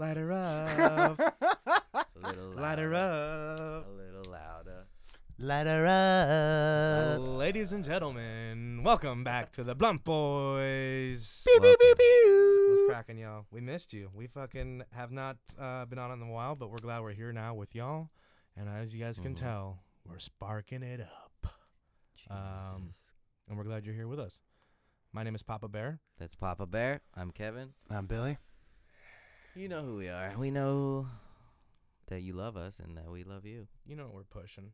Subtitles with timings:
[0.00, 1.18] Light her up.
[1.20, 3.86] A little Light her louder, up.
[3.86, 4.86] A little louder.
[5.38, 7.20] Light her up.
[7.36, 11.42] Ladies and gentlemen, welcome back to the Blunt Boys.
[11.44, 11.98] Beep, beep, beep, Welcome.
[11.98, 12.66] pew.
[12.70, 13.44] What's cracking, y'all?
[13.50, 14.08] We missed you.
[14.14, 17.34] We fucking have not uh, been on in a while, but we're glad we're here
[17.34, 18.08] now with y'all.
[18.56, 19.40] And as you guys can Mhm.
[19.40, 21.46] tell, we're sparking it up.
[22.30, 23.12] Um, Jesus.
[23.50, 24.40] And we're glad you're here with us.
[25.12, 26.00] My name is Papa Bear.
[26.18, 27.02] That's Papa Bear.
[27.14, 27.74] I'm Kevin.
[27.90, 28.38] I'm Billy.
[29.60, 30.32] You know who we are.
[30.38, 31.06] We know
[32.08, 33.68] that you love us and that we love you.
[33.86, 34.72] You know what we're pushing.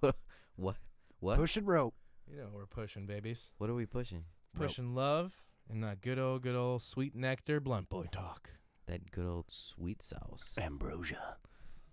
[0.00, 0.16] what?
[0.56, 0.76] What?
[1.20, 1.36] What?
[1.36, 1.94] Pushing rope.
[2.26, 3.50] You know what we're pushing, babies.
[3.58, 4.24] What are we pushing?
[4.54, 4.68] Rope.
[4.68, 5.34] Pushing love
[5.68, 8.48] and that good old, good old sweet nectar blunt boy talk.
[8.86, 10.56] That good old sweet sauce.
[10.58, 11.36] Ambrosia.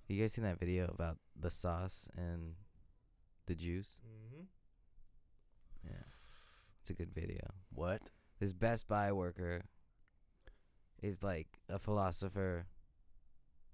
[0.08, 2.54] You guys seen that video about the sauce and
[3.48, 4.00] the juice?
[4.08, 4.44] Mm-hmm.
[5.90, 6.06] Yeah.
[6.80, 7.52] It's a good video.
[7.70, 8.02] What?
[8.40, 9.64] This Best Buy worker
[11.02, 12.66] is like a philosopher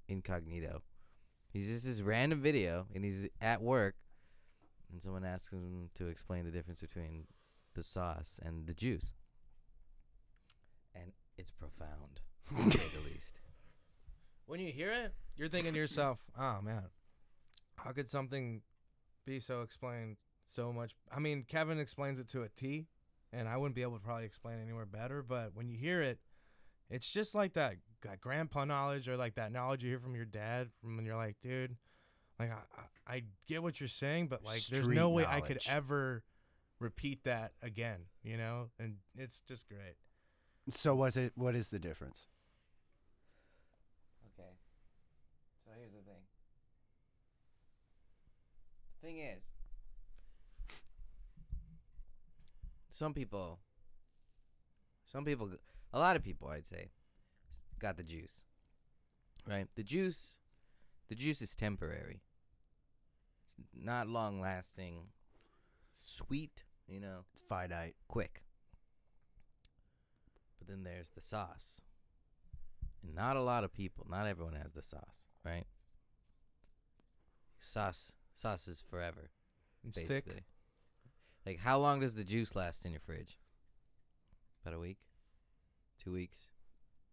[0.08, 0.82] incognito.
[1.52, 3.96] He's just this random video and he's at work
[4.92, 7.26] and someone asks him to explain the difference between
[7.74, 9.14] the sauce and the juice.
[10.96, 13.40] And it's profound, to say the least.
[14.46, 16.84] When you hear it, you're thinking to yourself, "Oh man,
[17.76, 18.62] how could something
[19.26, 20.16] be so explained
[20.48, 22.88] so much?" I mean, Kevin explains it to a T,
[23.34, 25.22] and I wouldn't be able to probably explain it anywhere better.
[25.22, 26.20] But when you hear it,
[26.90, 30.26] it's just like that, that grandpa knowledge or like that knowledge you hear from your
[30.26, 31.76] dad from when you're like, dude,
[32.40, 35.42] like I, I, I get what you're saying, but like there's Street no way I
[35.42, 36.24] could ever
[36.80, 38.70] repeat that again, you know?
[38.80, 39.96] And it's just great.
[40.70, 41.34] So what's it?
[41.36, 42.28] What is the difference?
[44.40, 44.50] Okay.
[45.66, 46.24] So here's the thing.
[49.02, 49.50] The thing is,
[52.90, 53.60] some people,
[55.06, 55.56] some people, g-
[55.94, 56.90] a lot of people, I'd say,
[57.80, 58.44] got the juice.
[59.48, 59.68] Right?
[59.76, 60.36] The juice,
[61.08, 62.22] the juice is temporary.
[63.46, 65.08] It's not long lasting.
[65.90, 67.96] Sweet, you know, It's finite.
[68.08, 68.44] quick.
[70.60, 71.82] But then there's the sauce.
[73.04, 75.66] And not a lot of people, not everyone has the sauce, right?
[77.60, 79.32] Sauce sauce is forever,
[79.88, 80.34] It's basically.
[80.34, 80.44] thick.
[81.46, 83.40] Like how long does the juice last in your fridge?
[84.62, 84.98] About a week?
[86.08, 86.48] Two weeks?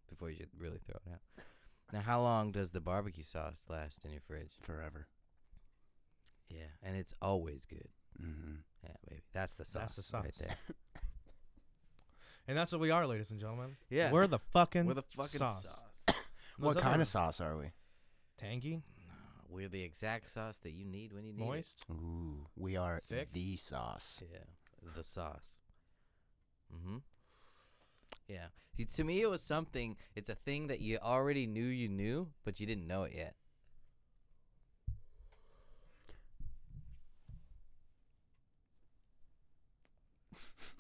[0.09, 1.45] Before you should really throw it out.
[1.93, 4.53] Now how long does the barbecue sauce last in your fridge?
[4.63, 5.09] Forever.
[6.49, 7.89] Yeah, and it's always good.
[8.23, 8.55] Mm-hmm.
[8.85, 9.23] Yeah, baby.
[9.33, 10.57] That's the sauce, That's the right there.
[12.47, 13.77] And that's what we are, ladies and gentlemen.
[13.91, 14.13] Yeah.
[14.13, 15.67] We're the fucking We're the fucking sauce.
[15.67, 16.17] sauce.
[16.59, 17.73] What kind of sauce are we?
[18.39, 18.83] Tangy,
[19.49, 21.47] We're the exact sauce that you need when you need it.
[21.47, 21.83] moist.
[21.91, 23.33] Ooh, we are Thick?
[23.33, 24.23] the sauce.
[24.31, 24.39] Yeah,
[24.95, 25.59] the sauce.
[26.73, 26.99] Mm-hmm.
[28.29, 28.47] Yeah.
[28.77, 29.97] See, to me, it was something.
[30.15, 33.35] It's a thing that you already knew you knew, but you didn't know it yet.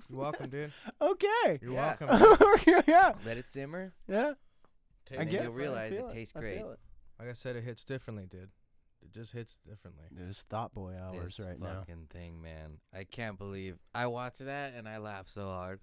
[0.08, 0.72] You're welcome, dude.
[1.00, 1.58] Okay.
[1.62, 1.96] You're Yeah.
[2.00, 2.38] welcome.
[2.86, 3.12] yeah.
[3.24, 4.34] Let it simmer, Yeah.
[5.06, 6.58] Tastes I and get then you'll it, I realize feel it it, tastes I great.
[6.58, 6.80] feel it.
[7.18, 8.50] Like I said, it hits differently, dude.
[9.02, 10.04] It just hits differently.
[10.10, 11.80] It is thought boy hours This right now.
[11.80, 12.78] fucking thing, man.
[12.92, 15.80] I can't believe I watched that and I laughed so hard.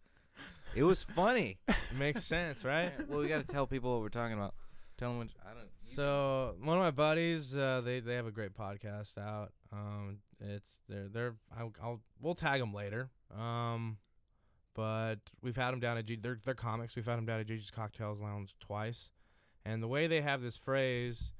[0.74, 1.60] It was funny.
[1.68, 2.94] It makes sense, right?
[3.10, 4.54] well, we got to tell people what we're talking about.
[4.98, 5.18] Tell them.
[5.18, 5.68] What, I don't.
[5.96, 9.52] So one of my buddies, uh, they they have a great podcast out.
[9.74, 13.10] Um, it's they're they're I'll, I'll we'll tag them later.
[13.38, 13.98] Um,
[14.74, 16.18] but we've had them down at G.
[16.22, 16.96] They're they're comics.
[16.96, 19.10] We've had them down at Gigi's Cocktails Lounge twice,
[19.66, 21.32] and the way they have this phrase,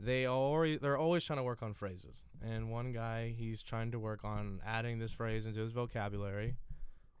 [0.00, 2.22] they already they're always trying to work on phrases.
[2.42, 6.56] And one guy, he's trying to work on adding this phrase into his vocabulary,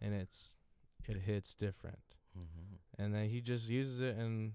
[0.00, 0.56] and it's
[1.08, 2.78] it hits different Mhm.
[2.98, 4.54] and then he just uses it in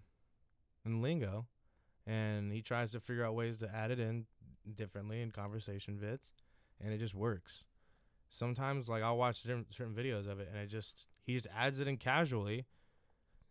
[0.86, 1.48] in lingo
[2.06, 4.26] and he tries to figure out ways to add it in
[4.76, 6.32] differently in conversation bits,
[6.82, 7.64] and it just works
[8.30, 11.80] sometimes like i'll watch certain, certain videos of it and it just he just adds
[11.80, 12.66] it in casually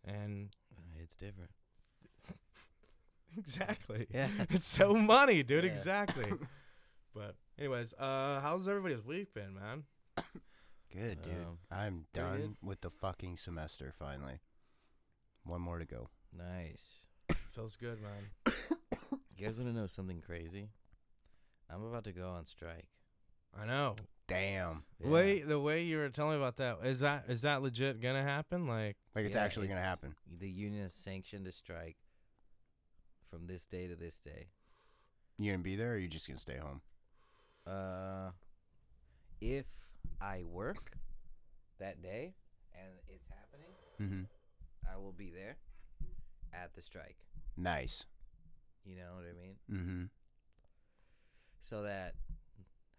[0.05, 0.55] and
[1.01, 1.51] It's different.
[3.37, 4.29] exactly Yeah.
[4.49, 5.71] it's so money dude Yeah.
[5.71, 6.31] exactly
[7.13, 9.83] but anyways uh how's everybody's week been man
[10.91, 11.33] Good, dude.
[11.33, 12.55] Um, I'm done good.
[12.63, 14.39] with the fucking semester finally.
[15.43, 16.09] One more to go.
[16.35, 17.01] Nice.
[17.53, 18.29] feels good man
[19.37, 20.69] You guys want to know something crazy?
[21.69, 22.87] I'm about to go on strike.
[23.59, 23.95] i know
[24.27, 24.83] Damn.
[24.99, 27.99] the way the way you were telling me about that is that is that legit
[28.01, 30.15] gonna happen like Like it's Yeah, actually gonna happen.
[30.39, 31.97] The union has sanctioned a strike
[33.29, 34.47] from this day to this day.
[35.37, 36.81] You gonna be there or are you just gonna stay home?
[37.65, 38.31] Uh,
[39.41, 39.65] if
[40.21, 40.91] I work
[41.79, 42.33] that day
[42.73, 43.69] and it's happening,
[44.01, 44.23] Mm-hmm.
[44.91, 45.57] I will be there
[46.53, 47.17] at the strike.
[47.57, 48.05] Nice.
[48.85, 49.55] You know what I mean?
[49.71, 50.03] Mm-hmm.
[51.61, 52.15] So that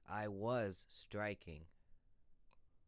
[0.09, 1.63] I was striking,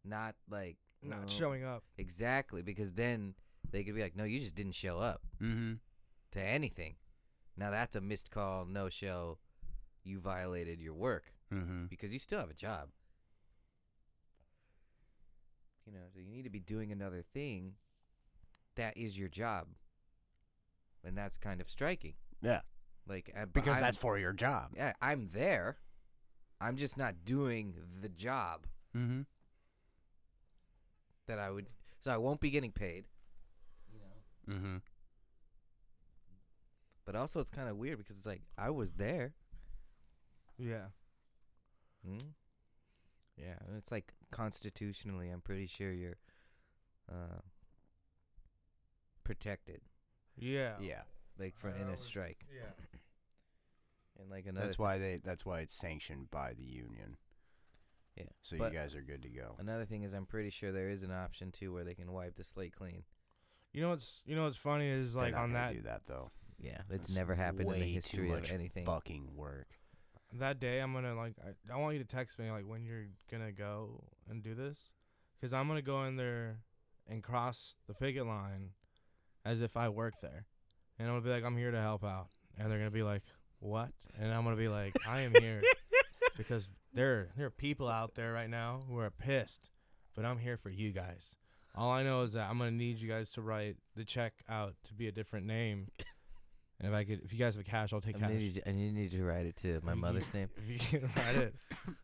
[0.04, 1.84] not like Not no, showing up.
[1.98, 3.34] exactly because then
[3.70, 5.74] they could be like, no, you just didn't show up Mm-hmm.
[6.32, 6.96] to anything.
[7.56, 9.38] Now that's a missed call, no show.
[10.04, 11.86] You violated your work Mm-hmm.
[11.86, 12.88] because you still have a job.
[15.86, 17.74] You know, so you need to be doing another thing
[18.76, 19.66] that is your job.
[21.04, 22.14] And that's kind of striking.
[22.40, 22.60] Yeah.
[23.08, 24.70] Like uh, Because I'm- that's for your job.
[24.76, 25.78] yeah, I'm there.
[26.60, 29.22] I'm just not doing the job Mm-hmm.
[31.26, 31.66] that I would
[32.00, 33.06] so I won't be getting paid.
[33.92, 34.54] You know.
[34.54, 34.76] Mm-hmm.
[37.04, 39.32] But also it's kind of weird because it's like I was there.
[40.58, 40.86] Yeah.
[42.06, 42.18] Hmm?
[43.36, 46.18] Yeah, and it's like constitutionally, I'm pretty sure you're
[47.10, 47.40] uh,
[49.24, 49.80] protected,
[50.36, 50.74] Yeah.
[50.80, 51.02] Yeah.
[51.38, 52.70] like for I in a always- strike, Yeah.
[54.20, 54.66] and like another.
[54.66, 55.16] That's why they.
[55.22, 57.16] That's why it's sanctioned by the union.
[58.16, 59.54] Yeah, So but you guys are good to go.
[59.58, 62.36] Another thing is, I'm pretty sure there is an option too where they can wipe
[62.36, 63.04] the slate clean.
[63.72, 66.30] You know what's you know what's funny is like not on that do that though.
[66.58, 68.84] Yeah, it's That's never happened in the way too history of anything.
[68.84, 69.68] Fucking work.
[70.38, 73.06] That day I'm gonna like I, I want you to text me like when you're
[73.30, 74.78] gonna go and do this,
[75.40, 76.58] cause I'm gonna go in there
[77.08, 78.70] and cross the picket line
[79.44, 80.46] as if I work there,
[80.98, 83.22] and I'm gonna be like I'm here to help out, and they're gonna be like
[83.60, 85.62] what, and I'm gonna be like I am here
[86.36, 89.70] because there there are people out there right now who are pissed,
[90.14, 91.34] but I'm here for you guys.
[91.74, 94.74] All I know is that I'm gonna need you guys to write the check out
[94.88, 95.88] to be a different name.
[96.82, 98.30] And if I could, if you guys have cash, I'll take I cash.
[98.30, 100.48] need, you, I need you to write it to my mother's name.
[100.56, 101.54] If you can write it,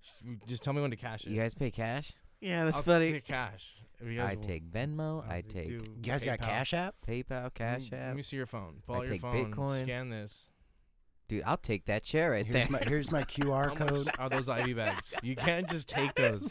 [0.47, 1.31] just tell me when to cash it.
[1.31, 2.13] You guys pay cash?
[2.41, 3.75] Yeah, that's I'll take cash.
[4.01, 5.25] If you guys I will- take Venmo.
[5.25, 6.43] I'll I do- take You guys got PayPal.
[6.45, 6.95] Cash App?
[7.07, 8.07] PayPal, Cash Let me- App.
[8.09, 8.75] Let me see your phone.
[8.87, 9.53] Pull I out your take phone.
[9.53, 9.83] Bitcoin.
[9.83, 10.51] Scan this.
[11.29, 12.81] Dude, I'll take that chair right Here's there.
[12.81, 14.09] my here's my How QR much code.
[14.19, 15.13] are those ID bags?
[15.23, 16.49] You can't just take those.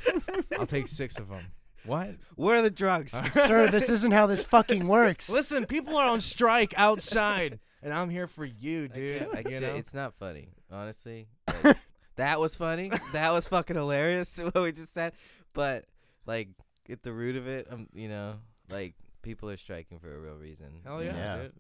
[0.60, 1.46] I'll take six of them.
[1.86, 2.16] What?
[2.36, 3.14] Where are the drugs?
[3.34, 5.30] Sir, this isn't how this fucking works.
[5.30, 9.20] Listen, people are on strike outside, and I'm here for you, I dude.
[9.20, 9.76] can't- I you know?
[9.76, 11.28] It's not funny, honestly.
[11.64, 11.78] Like,
[12.16, 12.92] that was funny.
[13.14, 15.14] That was fucking hilarious what we just said.
[15.54, 15.86] But
[16.26, 16.50] like
[16.90, 18.36] at the root of it, um, you know,
[18.72, 20.82] like people are striking for a real reason.
[20.84, 21.36] Hell yeah, Yeah.
[21.44, 21.54] dude.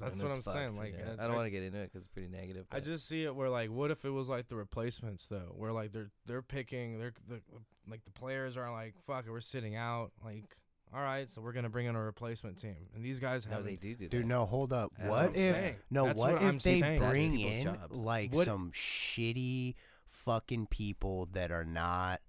[0.00, 0.76] That's And what I'm saying.
[0.78, 1.10] Like, yeah.
[1.18, 2.64] I- I don't want to get into it because it's pretty negative.
[2.72, 5.72] I just see it where like, what if it was like the replacements though, where
[5.72, 7.40] like they're they're picking, they're the
[7.86, 10.12] like the players are like, fuck it, we're sitting out.
[10.24, 10.56] Like,
[10.94, 13.64] all right, so we're gonna bring in a replacement team, and these guys no, have
[13.64, 14.10] they do do that.
[14.10, 14.92] Dude, no, hold up.
[14.96, 15.76] That's What what I'm if saying.
[15.90, 16.06] no?
[16.06, 17.00] That's what, what if I'm they saying.
[17.00, 17.96] That's bring people's in jobs.
[18.04, 19.74] like What- some shitty
[20.06, 22.20] fucking people that are not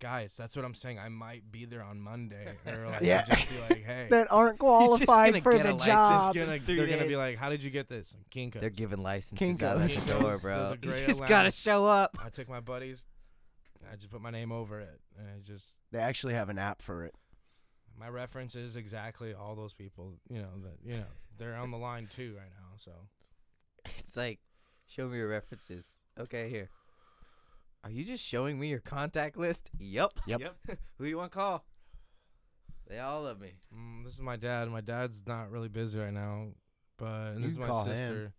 [0.00, 0.34] guys.
[0.36, 0.98] That's what I'm saying.
[0.98, 3.24] I might be there on Monday, or like Yeah.
[3.24, 6.34] just be like, hey, that aren't gonna qualified for get the a license job?
[6.34, 7.08] gonna, three they're gonna days.
[7.08, 8.12] be like, how did you get this?
[8.14, 8.60] Like, Kinko.
[8.60, 9.94] They're giving licenses out Kinko's.
[9.94, 10.42] the store, Kinko's.
[10.42, 10.56] bro.
[10.58, 11.56] Those are You great just gotta allowance.
[11.56, 12.18] show up.
[12.22, 13.04] I took my buddies.
[13.90, 16.82] I just put my name over it, and I just They actually have an app
[16.82, 17.14] for it.
[17.98, 20.14] My reference is exactly all those people.
[20.28, 21.04] You know that you know
[21.38, 22.76] they're on the line too right now.
[22.84, 22.92] So
[23.98, 24.40] It's like,
[24.86, 25.98] show me your references.
[26.18, 26.70] Okay, here.
[27.82, 29.70] Are you just showing me your contact list?
[29.78, 30.12] Yup.
[30.26, 30.40] Yep.
[30.40, 30.56] yep.
[30.98, 31.64] Who you want to call?
[32.88, 33.52] They all love me.
[33.74, 34.70] mm, this is my dad.
[34.70, 36.48] My dad's not really busy right now,
[36.98, 37.92] but You this is my call him.
[37.96, 38.32] sister.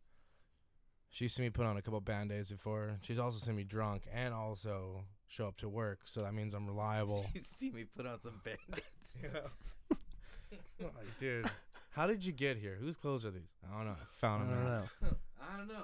[1.09, 2.97] She's seen me put on a couple band aids before.
[3.01, 5.99] She's also seen me drunk and also show up to work.
[6.05, 7.25] So that means I'm reliable.
[7.33, 9.17] you see me put on some band-aids.
[9.21, 10.87] Yeah.
[10.95, 11.49] Like, dude,
[11.91, 12.77] how did you get here?
[12.79, 13.49] Whose clothes are these?
[13.71, 13.91] I don't know.
[13.93, 14.55] I found I them.
[14.63, 14.65] don't
[15.11, 15.17] know.
[15.53, 15.83] I don't know.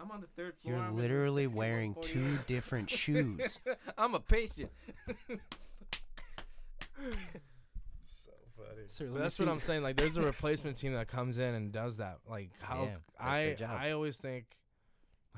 [0.00, 0.74] I'm on the third floor.
[0.74, 2.36] You're I'm in the literally fucking wearing 148.
[2.38, 3.58] two different shoes.
[3.96, 4.70] I'm a patient.
[6.98, 8.82] So funny.
[8.86, 9.82] Sir, let But that's what I'm saying.
[9.82, 12.18] Like, there's a replacement team that comes in and does that.
[12.28, 13.56] Like, how Yeah, I.
[13.68, 14.46] I always think,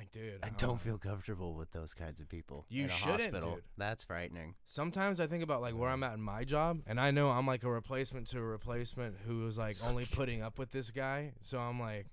[0.01, 2.65] like, dude, I don't don't feel comfortable with those kinds of people.
[2.69, 3.55] You in a shouldn't, hospital.
[3.57, 3.65] dude.
[3.77, 4.55] That's frightening.
[4.67, 7.47] Sometimes I think about like where I'm at in my job, and I know I'm
[7.47, 11.33] like a replacement to a replacement who is like only putting up with this guy.
[11.43, 12.07] So I'm like,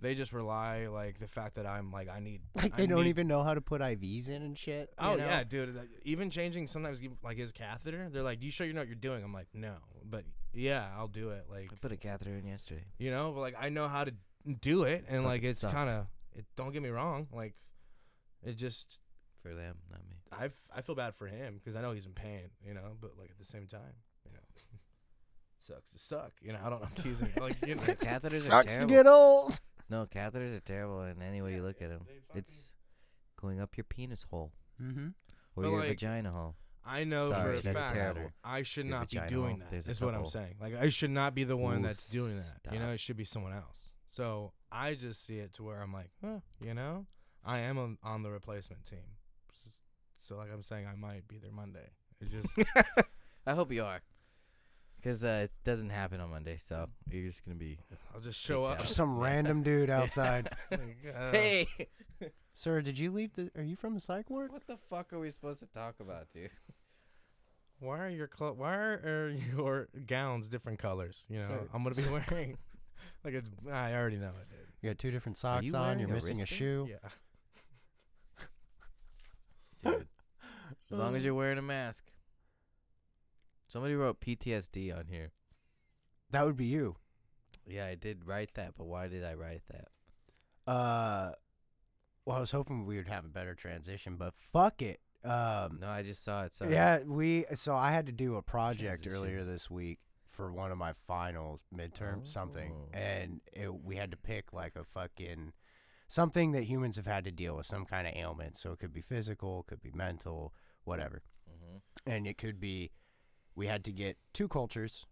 [0.00, 3.04] they just rely like the fact that I'm like I need Like I they don't
[3.04, 4.90] need- even know how to put IVs in and shit.
[5.00, 5.24] you Oh know?
[5.24, 5.78] yeah, dude.
[6.04, 8.96] Even changing sometimes like his catheter, they're like, "Do "You sure you know what you're
[8.96, 11.46] doing?" I'm like, "No," but yeah, I'll do it.
[11.50, 12.84] Like I put a catheter in yesterday.
[12.98, 14.12] you know, but like I know how to
[14.60, 16.44] do it, and like it's kind of it.
[16.56, 17.54] Don't get me wrong, like
[18.42, 18.98] it just
[19.42, 20.16] For them, not me.
[20.32, 23.12] I I feel bad for him because I know he's in pain, you know, but
[23.18, 24.40] like at the same time, you know,
[25.66, 26.58] sucks to suck, you know.
[26.64, 26.82] I don't.
[26.84, 27.28] I'm teasing.
[27.40, 29.60] Like you know, Catheters are Sucks to get old.
[29.90, 32.02] No, catheters are terrible in any way you look at them.
[32.34, 32.72] It's
[33.40, 35.08] going up your penis hole Mm-hmm.
[35.56, 36.56] or But, your like, vagina hole.
[36.86, 38.30] I know Sorry, for a that's fact terrible.
[38.42, 39.84] I should Your not be doing hole, that.
[39.84, 40.56] there's what I'm saying.
[40.60, 42.72] Like I should not be the one Ooh, that's doing that.
[42.74, 43.90] You know, it should be someone else.
[44.08, 47.06] So I just see it to where I'm like, huh, you know,
[47.44, 48.98] I am on, on the replacement team.
[49.50, 49.70] S-
[50.28, 51.90] So like I'm saying, I might be there Monday.
[52.20, 52.68] It just
[53.46, 54.00] I hope you are.
[54.96, 57.78] Because uh, it doesn't happen on Monday, so you're just going to be.
[58.14, 58.78] I'll just show up.
[58.80, 60.48] Just some random dude outside.
[61.30, 61.66] Hey!
[62.54, 63.50] Sir, did you leave the?
[63.56, 64.50] Are you from the psych ward?
[64.50, 66.50] what the fuck are we supposed to talk about, dude?
[67.80, 71.26] why are your clo- why are your gowns different colors?
[71.28, 71.60] You know, Sir.
[71.74, 72.56] I'm gonna be wearing
[73.24, 73.48] like it's.
[73.70, 74.58] I already know it, dude.
[74.82, 75.82] You got two different socks you on.
[75.82, 76.48] wearing You're a missing a wristband?
[76.58, 76.88] shoe.
[76.90, 77.08] Yeah.
[79.92, 80.06] Dude.
[80.92, 82.04] As long as you're wearing a mask.
[83.68, 85.32] Somebody wrote PTSD on here.
[86.30, 86.96] That would be you.
[87.66, 89.88] Yeah, I did write that, but why did I write that?
[90.70, 91.32] Uh,
[92.24, 95.00] well, I was hoping we would have a better transition, but fuck it.
[95.24, 96.52] Um, No, I just saw it.
[96.54, 96.72] Sorry.
[96.72, 97.46] yeah, we.
[97.54, 99.48] So I had to do a project earlier Transitions.
[99.48, 99.98] this week
[100.34, 102.88] for one of my finals, midterm something, Oh.
[102.92, 105.52] and it, we had to pick like a fucking
[106.08, 108.56] something that humans have had to deal with, some kind of ailment.
[108.58, 110.52] So it could be physical, it could be mental,
[110.84, 111.22] whatever.
[111.48, 112.90] hmm and it could be
[113.56, 115.06] we had to get two cultures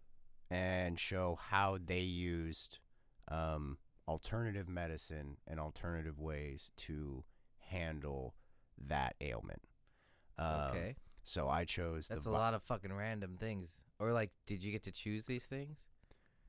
[0.51, 2.77] and show how they used
[3.31, 3.77] um,
[4.07, 7.23] alternative medicine and alternative ways to
[7.69, 8.35] handle
[8.77, 9.61] that ailment.
[10.37, 10.95] Um, okay.
[11.23, 13.81] So I chose That's a vi- lot of fucking random things.
[14.03, 15.79] Or, like, did you get to choose these things?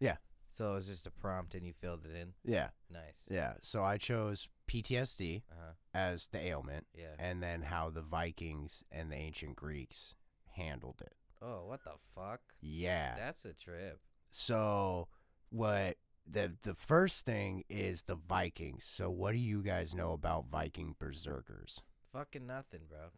[0.00, 0.16] Yeah.
[0.49, 2.34] So it was just a prompt and you filled it in?
[2.44, 3.26] Yeah, Nice.
[3.30, 3.54] yeah.
[3.62, 5.73] So I chose PTSD Uh huh.
[5.92, 7.14] as the ailment, Yeah.
[7.18, 10.14] and then how the Vikings and the ancient Greeks
[10.52, 11.14] handled it.
[11.42, 12.40] Oh, what the fuck?
[12.61, 13.16] Yeah.
[13.16, 14.00] That's a trip.
[14.30, 15.08] So
[15.50, 15.96] what
[16.26, 18.84] the the first thing is the Vikings.
[18.84, 21.82] So what do you guys know about Viking berserkers?
[22.12, 23.11] Fucking nothing, bro.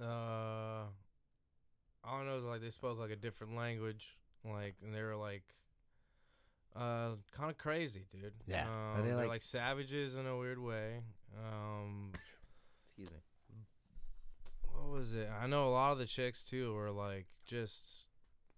[0.00, 0.84] Uh,
[2.04, 5.16] all I know is like they spoke like a different language, like, and they were
[5.16, 5.42] like,
[6.76, 8.32] uh, kind of crazy, dude.
[8.46, 8.64] Yeah.
[8.64, 11.00] Um, Are they, they're like- like savages in a weird way.
[11.36, 12.12] Um,
[12.96, 13.18] Excuse me.
[14.72, 15.28] what was it?
[15.40, 17.84] I know a lot of the chicks too were like just,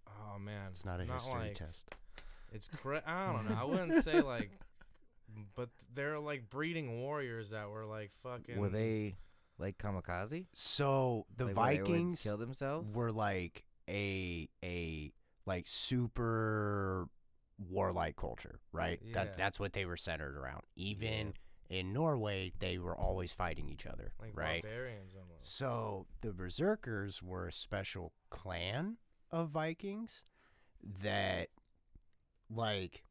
[0.07, 1.95] oh man, It's not a not history like, test.
[2.53, 3.57] It's cra- I don't know.
[3.61, 4.51] I wouldn't say like,
[5.57, 8.59] but they're like breeding warriors that were like fucking.
[8.59, 9.15] Were they
[9.61, 10.47] like kamikaze?
[10.55, 12.95] So the Like, where they would Vikings kill themselves?
[12.95, 15.13] were like a a
[15.47, 17.09] like super
[17.59, 19.01] warlike culture, right?
[19.03, 19.13] Yeah.
[19.25, 20.63] That that's what they were centered around.
[20.77, 21.35] Even
[21.71, 21.79] Yeah.
[21.79, 24.63] in Norway, they were always fighting each other, like right?
[24.63, 25.57] barbarians almost?
[25.57, 28.97] So the Berserkers were a special clan
[29.31, 30.25] of Vikings
[30.83, 31.49] that,
[32.49, 33.05] like,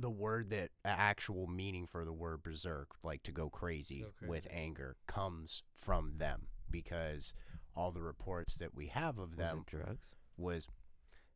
[0.00, 4.46] the word that actual meaning for the word berserk, like to go crazy, Go with
[4.50, 7.34] anger, comes from them because
[7.74, 10.14] all the reports that we have of them it drugs?
[10.36, 10.66] was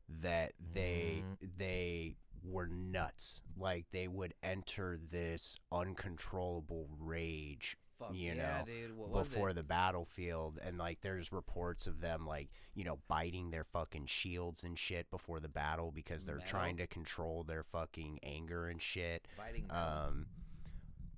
[0.08, 1.48] that they Mm.
[1.56, 3.40] they were nuts.
[3.56, 8.96] Like they would enter this uncontrollable rage Fuck you yeah, know, dude.
[8.96, 13.64] What before the battlefield and like there's reports of them like you know biting their
[13.64, 18.66] fucking shields and shit before the battle because they're trying to control their fucking anger
[18.68, 19.82] and shit Biting metal.
[19.82, 20.26] um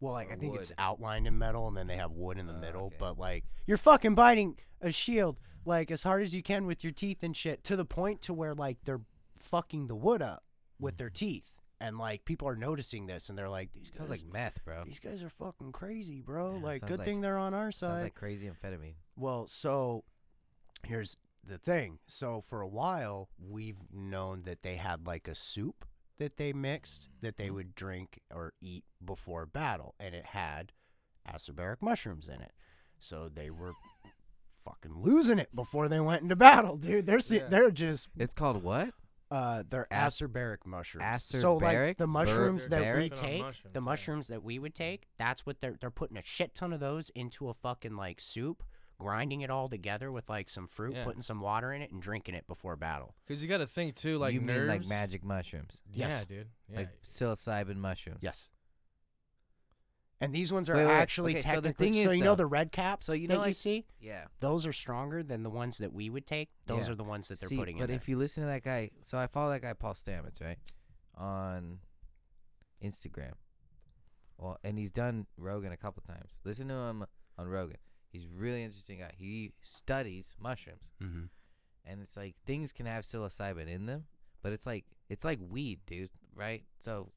[0.01, 2.47] well like Or i think it's outlined in metal and then they have wood in
[2.47, 2.97] the Oh, middle okay.
[2.99, 6.93] but like you're fucking biting a shield like as hard as you can with your
[6.93, 9.01] teeth and shit to the point to where like they're
[9.39, 10.43] fucking the wood up
[10.79, 14.25] with their teeth and like people are noticing this and they're like these Sounds guys
[14.25, 14.85] like meth, bro.
[14.85, 16.57] these guys are fucking crazy, bro.
[16.57, 17.89] Yeah, like, sounds good like- thing they're on our side.
[17.89, 18.95] Sounds like crazy amphetamine.
[19.17, 20.05] well, so
[20.85, 21.17] here's
[21.47, 21.99] the thing.
[22.07, 25.85] So for a while, we've known that they had like a soup
[26.19, 27.55] that they mixed that they mm-hmm.
[27.55, 30.73] would drink or eat before battle, and it had
[31.29, 32.53] acerbic mushrooms in it.
[32.99, 33.73] So they were
[34.65, 37.07] fucking losing it before they went into battle, dude.
[37.07, 38.91] They're they're just It's called what?
[39.35, 41.23] Uh, they're Ac- acerbic mushrooms.
[41.25, 41.97] so like Acerbic?
[41.97, 43.13] the Bur- mushrooms that we Beric?
[43.13, 43.81] On take, mushrooms, the yeah.
[43.81, 47.11] mushrooms that we would take, that's what they're they're putting a shit ton of those
[47.11, 48.63] into a fucking like soup,
[48.99, 51.05] grinding it all together with like some fruit, Yeah.
[51.05, 53.15] putting some water in it, and drinking it before battle.
[53.27, 56.25] Because you got to think too, like you mean like magic mushrooms, Yeah, Yes.
[56.27, 56.49] dude.
[56.69, 56.77] Yeah.
[56.79, 58.19] like psilocybin mushrooms?
[58.23, 58.49] Yes.
[60.25, 61.85] And these ones are Wait, wait, actually Okay, so the technically.
[61.85, 63.55] thing so is, you though- know the red caps so you that know, you like-
[63.55, 64.27] see, Yeah.
[64.41, 66.51] those are stronger than the ones that we would take.
[66.67, 66.93] Those Yeah.
[66.93, 67.97] are the ones that they're See, putting but in there.
[67.97, 70.59] if you listen to that guy, so I follow that guy Paul Stamets, right,
[71.15, 71.81] on
[72.83, 73.35] Instagram.
[74.39, 76.41] Well, and he's done Rogan a couple times.
[76.45, 77.07] Listen to him
[77.39, 77.79] on Rogan.
[78.13, 79.13] He's a really interesting guy.
[79.17, 81.25] He studies mushrooms, mm-hmm.
[81.85, 84.07] and it's like things can have psilocybin in them,
[84.43, 86.11] but it's like it's like weed, dude.
[86.35, 86.65] Right?
[86.81, 87.13] So,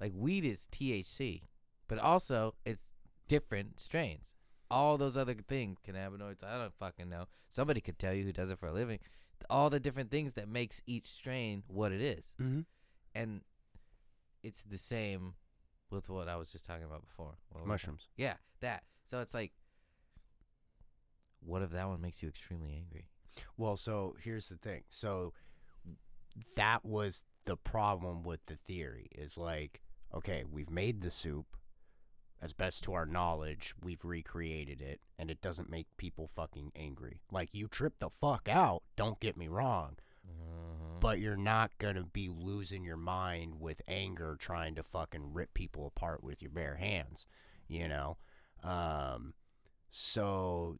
[0.00, 1.42] like weed is THC,
[1.88, 2.90] but also it's
[3.28, 4.34] different strains.
[4.70, 7.26] All those other things, cannabinoids, I don't fucking know.
[7.48, 8.98] Somebody could tell you who does it for a living.
[9.48, 12.34] All the different things that makes each strain what it is.
[12.40, 12.60] Mm-hmm.
[13.14, 13.42] And
[14.42, 15.34] it's the same
[15.90, 17.38] with what I was just talking about before.
[17.50, 17.66] What?
[17.66, 18.08] Mushrooms.
[18.16, 18.82] Yeah, that.
[19.04, 19.52] So it's like,
[21.40, 23.06] what if that one makes you extremely angry?
[23.56, 24.82] Well, so here's the thing.
[24.88, 25.32] So
[26.56, 29.80] that was the problem with the theory is like,
[30.12, 31.56] okay, we've made the soup
[32.40, 37.20] as best to our knowledge, we've recreated it and it doesn't make people fucking angry.
[37.30, 39.96] Like you trip the fuck out, don't get me wrong,
[40.28, 41.00] Mhm.
[41.00, 45.54] but you're not going to be losing your mind with anger trying to fucking rip
[45.54, 47.26] people apart with your bare hands,
[47.68, 48.18] you know?
[48.62, 49.34] Um
[49.90, 50.78] so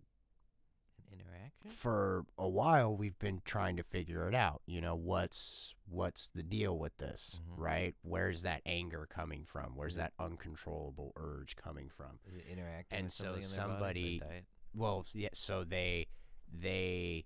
[1.66, 6.42] For a while we've been trying to figure it out you know what's what's the
[6.42, 7.54] deal with this Mhm.
[7.58, 7.94] right?
[8.02, 9.74] Where's that anger coming from?
[9.76, 12.18] Where's it- that uncontrollable urge coming from?
[12.48, 14.46] Interacting And with so somebody in their body, somebody- diet?
[14.74, 16.06] well yeah so they
[16.52, 17.24] they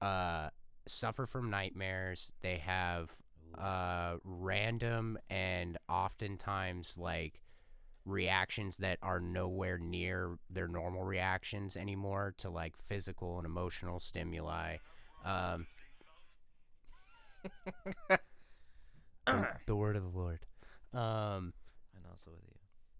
[0.00, 0.50] uh
[0.86, 2.32] suffer from nightmares.
[2.40, 3.10] They have
[3.56, 7.42] uh random and oftentimes like
[8.10, 14.76] reactions that are nowhere near their normal reactions anymore to like physical and emotional stimuli
[15.24, 15.66] um
[19.26, 20.40] the, the word of the lord.
[20.92, 21.52] Um
[21.94, 22.56] and also with you.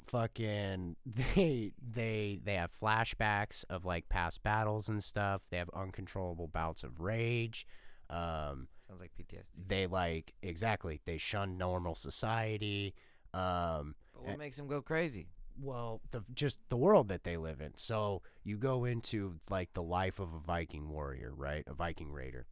[0.06, 5.42] fucking they they they have flashbacks of like past battles and stuff.
[5.50, 7.66] They have uncontrollable bouts of rage.
[8.08, 9.52] Um Sounds like PTSD.
[9.68, 11.00] they like exactly.
[11.04, 12.94] They shun normal society.
[13.32, 15.28] Um But what makes them go crazy?
[15.62, 19.82] well the just the world that they live in so you go into like the
[19.82, 22.46] life of a viking warrior right a viking raider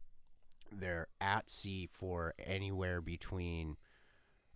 [0.71, 3.77] they're at sea for anywhere between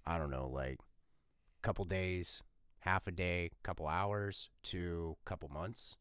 [0.05, 2.43] i don't know like a couple days
[2.81, 5.97] half a day couple hours to couple months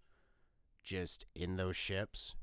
[0.83, 2.35] just in those ships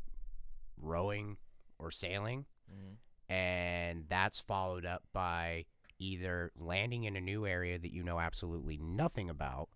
[0.77, 1.37] rowing
[1.77, 3.33] or sailing Mm-hmm.
[3.33, 5.65] and that's followed up by
[5.99, 9.69] either landing in a new area that you know absolutely nothing about.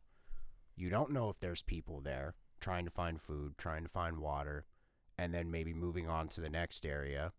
[0.76, 4.66] You don't know if there's people there, trying to find food, trying to find water,
[5.18, 7.34] and then maybe moving on to the next area.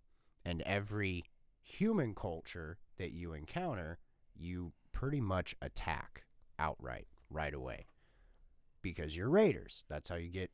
[0.44, 1.24] And every
[1.62, 3.98] human culture that you encounter,
[4.36, 6.24] you pretty much attack
[6.58, 7.86] outright right away
[8.82, 9.86] because you're raiders.
[9.88, 10.50] That's how you get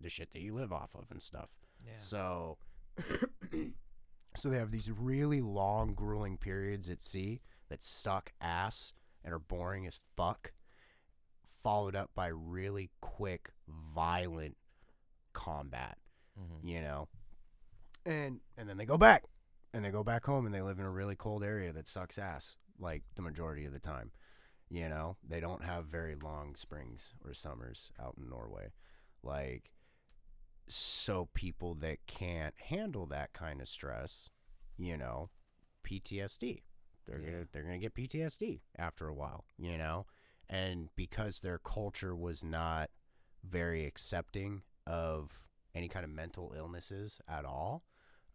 [0.00, 1.50] the shit that you live off of and stuff.
[1.84, 1.92] Yeah.
[1.96, 2.56] So,
[4.36, 8.92] so they have these really long, grueling periods at sea that suck ass
[9.24, 10.52] and are boring as fuck,
[11.62, 14.56] followed up by really quick, violent
[15.32, 15.98] combat.
[16.38, 16.66] mm-hmm.
[16.66, 17.08] You know,
[18.04, 19.24] and and then they go back,
[19.74, 22.18] and they go back home, and they live in a really cold area that sucks
[22.18, 24.12] ass, like the majority of the time.
[24.68, 28.72] You know, they don't have very long springs or summers out in Norway,
[29.22, 29.70] like
[30.68, 34.28] so people that can't handle that kind of stress,
[34.76, 35.30] you know,
[35.86, 36.62] PTSD.
[37.06, 37.30] They're Yeah.
[37.30, 40.06] gonna they're gonna get PTSD after a while, you know,
[40.48, 42.90] and because their culture was not
[43.42, 47.84] very accepting of any kind of mental illnesses at all,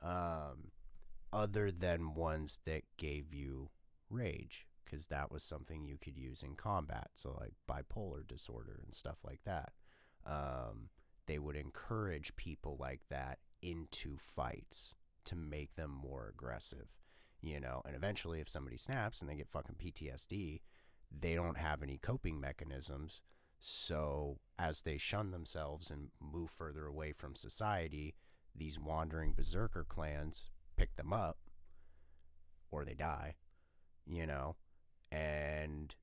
[0.01, 0.71] um,
[1.33, 3.69] other than ones that gave you
[4.09, 7.09] rage, because that was something you could use in combat.
[7.15, 9.73] So like bipolar disorder and stuff like that.
[10.25, 10.89] Um,
[11.25, 16.87] they would encourage people like that into fights to make them more aggressive,
[17.41, 17.81] you know.
[17.85, 20.61] And eventually, if somebody snaps and they get fucking PTSD,
[21.11, 23.21] they don't have any coping mechanisms.
[23.59, 28.15] So, as they shun themselves and move further away from society,
[28.55, 31.37] these wandering berserker clans pick them up
[32.71, 33.35] or they die,
[34.07, 34.55] you know,
[35.11, 35.95] and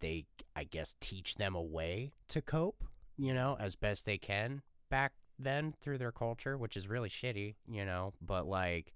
[0.00, 2.84] they, I guess, teach them a way to cope,
[3.16, 7.56] you know, as best they can back then through their culture, which is really shitty,
[7.68, 8.92] you know, but like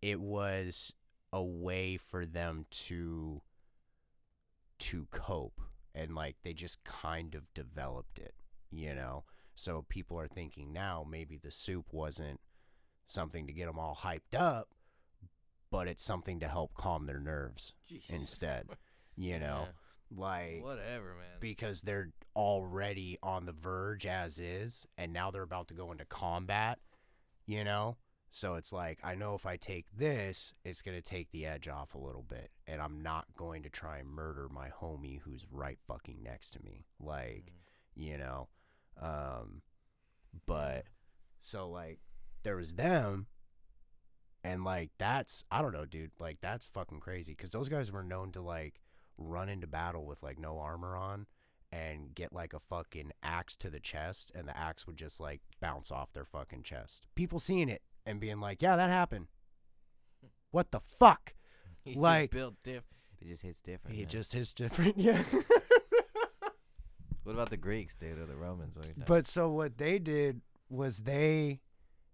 [0.00, 0.94] it was
[1.32, 3.42] a way for them to
[4.78, 5.60] to cope
[5.94, 8.34] and like they just kind of developed it,
[8.70, 9.24] you know.
[9.54, 12.40] So people are thinking now maybe the soup wasn't
[13.06, 14.68] something to get them all hyped up,
[15.70, 17.74] but it's something to help calm their nerves
[18.08, 18.66] instead,
[19.16, 19.68] you know.
[20.14, 21.38] Like Whatever, man.
[21.40, 26.04] because they're already on the verge as is and now they're about to go into
[26.06, 26.78] combat
[27.46, 27.96] you know
[28.34, 31.68] so it's like i know if i take this it's going to take the edge
[31.68, 35.44] off a little bit and i'm not going to try and murder my homie who's
[35.52, 37.52] right fucking next to me like
[37.94, 38.48] you know?
[39.00, 39.60] Um
[40.46, 40.84] but
[41.38, 41.98] so like
[42.42, 43.26] there was them
[44.42, 48.02] and like that's i don't know dude like that's fucking crazy because those guys were
[48.02, 48.80] known to like
[49.18, 51.26] run into battle with like no armor on
[51.70, 55.40] and get like a fucking axe to the chest and the axe would just like
[55.60, 57.06] bounce off their fucking chest.
[57.14, 59.26] People seeing it and being like yeah that happened
[60.50, 61.34] what the fuck
[61.84, 62.84] He's like- built diff.
[63.20, 63.96] It just hits different.
[63.96, 64.08] It man.
[64.08, 64.96] just hits different.
[64.98, 65.22] Yeah.
[67.24, 68.74] What about the Greeks, dude, or the Romans?
[68.76, 71.60] What are you talking- But so what they did was they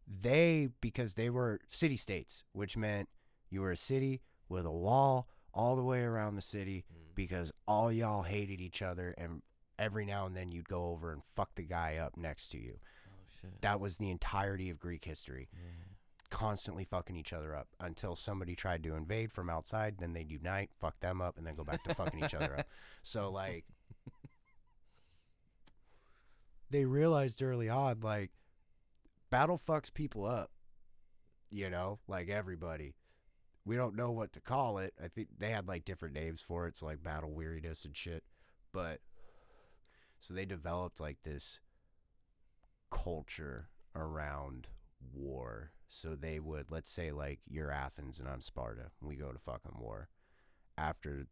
[0.06, 3.08] they because they were city states, which meant
[3.50, 7.14] you were a city with a wall all the way around the city Mm.
[7.14, 9.42] because all y'all hated each other and
[9.78, 12.78] every now and then you'd go over and fuck the guy up next to you.
[13.40, 13.60] Shit.
[13.62, 15.48] That was the entirety of Greek history.
[15.52, 15.94] Yeah.
[16.30, 20.70] Constantly fucking each other up until somebody tried to invade from outside, then they'd unite,
[20.78, 22.66] fuck them up, and then go back to fucking each other up.
[23.02, 23.64] So like
[26.70, 28.30] they realized early on, like,
[29.30, 30.50] battle fucks people up.
[31.50, 32.94] You know, like everybody.
[33.64, 34.92] We don't know what to call it.
[35.02, 36.70] I think they had like different names for it.
[36.70, 38.22] It's like battle weariness and shit.
[38.72, 39.00] But
[40.18, 41.60] so they developed like this
[42.90, 44.68] culture around
[45.12, 45.72] war.
[45.88, 48.90] So they would, let's say, like, you're Athens and I'm Sparta.
[49.00, 50.08] We go to fucking war.
[50.76, 51.26] After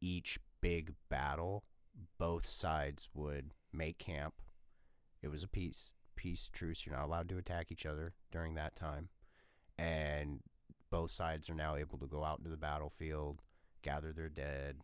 [0.00, 1.64] each big battle,
[2.18, 4.34] both sides would make camp.
[5.22, 6.86] It was a peace peace truce.
[6.86, 9.08] You're not allowed to attack each other during that time.
[9.76, 10.40] And
[10.90, 13.42] both sides are now able to go out into the battlefield,
[13.82, 14.76] gather their dead,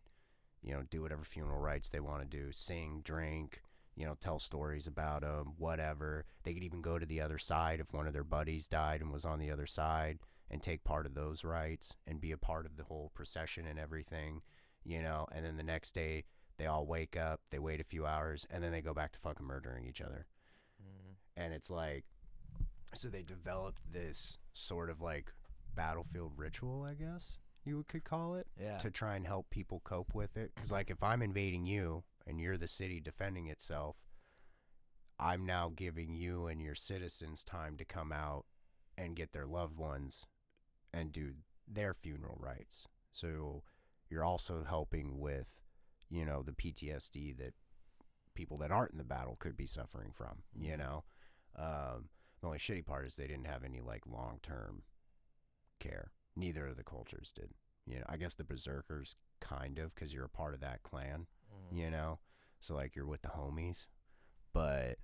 [0.61, 3.63] you know, do whatever funeral rites they want to do, sing, drink,
[3.95, 6.25] you know, tell stories about them, whatever.
[6.43, 9.11] They could even go to the other side if one of their buddies died and
[9.11, 12.65] was on the other side and take part of those rites and be a part
[12.65, 14.41] of the whole procession and everything,
[14.83, 15.27] you know.
[15.31, 16.25] And then the next day,
[16.57, 19.19] they all wake up, they wait a few hours, and then they go back to
[19.19, 20.27] fucking murdering each other.
[20.81, 21.15] Mm.
[21.37, 22.05] And it's like,
[22.93, 25.33] so they developed this sort of like
[25.73, 28.77] battlefield ritual, I guess you could call it Yeah.
[28.79, 30.51] to try and help people cope with it.
[30.55, 33.97] Because, like, if I'm invading you and you're the city defending itself,
[35.19, 38.45] I'm now giving you and your citizens time to come out
[38.97, 40.25] and get their loved ones
[40.93, 41.33] and do
[41.67, 42.87] their funeral rites.
[43.11, 43.63] So
[44.09, 45.61] you're also helping with,
[46.09, 47.53] you know, the PTSD that
[48.33, 50.77] people that aren't in the battle could be suffering from, you Mhm.
[50.79, 51.03] know?
[51.55, 54.83] Um, the only shitty part is they didn't have any, like, long term
[55.79, 56.11] care.
[56.35, 57.53] Neither of the cultures did.
[57.85, 61.27] You know, I guess the berserkers kind of because you're a part of that clan.
[61.71, 62.19] You know,
[62.59, 63.87] so like you're with the homies.
[64.53, 64.97] But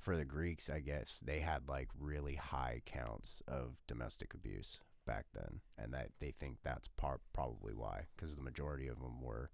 [0.00, 5.26] for the Greeks, I guess they had like really high counts of domestic abuse back
[5.32, 9.50] then, and that they think that's part probably why because the majority of them were,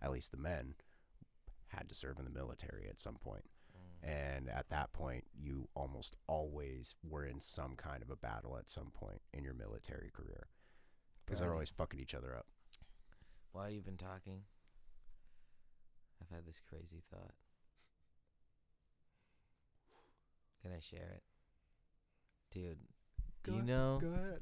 [0.00, 0.74] at least the men,
[1.68, 3.44] had to serve in the military at some point.
[4.04, 4.36] Mm.
[4.36, 8.70] And at that point, you almost always were in some kind of a battle at
[8.70, 10.46] some point in your military career
[11.24, 12.46] because they're always fucking each other up.
[13.52, 14.42] While you've been talking,
[16.22, 17.34] I've had this crazy thought.
[20.62, 21.22] Can I share it?
[22.52, 22.78] Dude,
[23.42, 24.40] do you know ahead.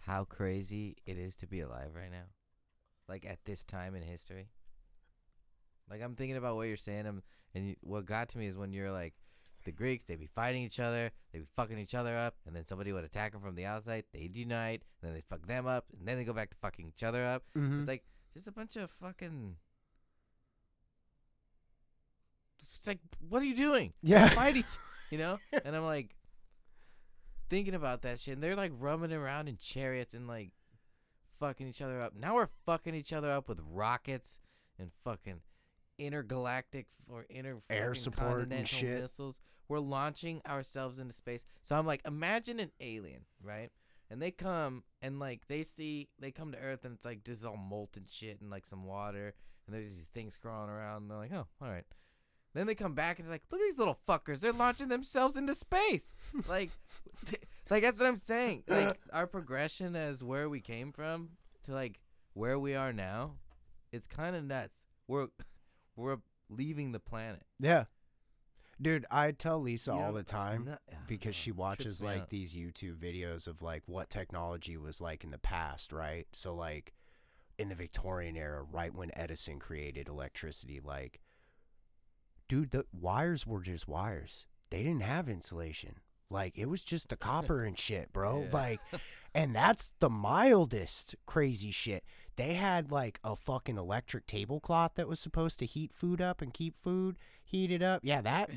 [0.00, 2.28] how crazy it is to be alive right now?
[3.08, 4.48] Like at this time in history?
[5.90, 7.22] Like I'm thinking about what you're saying um,
[7.54, 9.14] and you, what got to me is when you're like
[9.64, 12.64] the Greeks, they'd be fighting each other, they'd be fucking each other up, and then
[12.64, 15.86] somebody would attack them from the outside, they'd unite, and then they'd fuck them up,
[15.98, 17.42] and then they go back to fucking each other up.
[17.56, 17.80] Mm-hmm.
[17.80, 18.04] It's like
[18.38, 19.56] just a bunch of fucking.
[22.60, 23.92] It's like, what are you doing?
[24.00, 24.28] yeah.
[24.28, 24.66] Fight each,
[25.10, 25.38] you know?
[25.64, 26.14] And I'm like,
[27.50, 28.34] thinking about that shit.
[28.34, 30.52] And they're like rumming around in chariots and like
[31.40, 32.14] fucking each other up.
[32.14, 34.38] Now we're fucking each other up with rockets
[34.78, 35.40] and fucking
[35.98, 39.00] intergalactic or inter Air support and shit.
[39.00, 39.40] missiles.
[39.68, 41.44] We're launching ourselves into space.
[41.62, 43.70] So I'm like, imagine an alien, right?
[44.10, 47.44] And they come and like they see they come to Earth and it's like just
[47.44, 49.34] all molten shit and like some water
[49.66, 51.84] and there's these things crawling around and they're like, oh, all right.
[52.54, 54.40] Then they come back and it's like, look at these little fuckers.
[54.40, 56.14] They're launching themselves into space.
[56.48, 56.70] like,
[57.70, 58.64] like that's what I'm saying.
[58.66, 61.30] Like our progression as where we came from
[61.64, 62.00] to like
[62.32, 63.32] where we are now,
[63.92, 64.80] it's kind of nuts.
[65.06, 65.28] We're
[65.96, 66.18] we're
[66.48, 67.84] leaving the planet Yeah.
[68.80, 72.30] Dude, I tell Lisa You all know, the time don't because she watches like out.
[72.30, 76.26] these YouTube videos of like what technology was like in the past, right?
[76.32, 76.92] So like
[77.58, 81.20] in the Victorian era, right when Edison created electricity, like
[82.48, 84.46] dude, the wires were just wires.
[84.70, 85.96] They didn't have insulation.
[86.30, 88.42] Like it was just the copper and shit, bro.
[88.42, 88.48] Yeah.
[88.52, 88.80] Like
[89.34, 92.04] and that's the mildest crazy shit.
[92.36, 96.54] They had like a fucking electric tablecloth that was supposed to heat food up and
[96.54, 97.16] keep food
[97.48, 98.00] heated up.
[98.04, 98.50] Yeah, that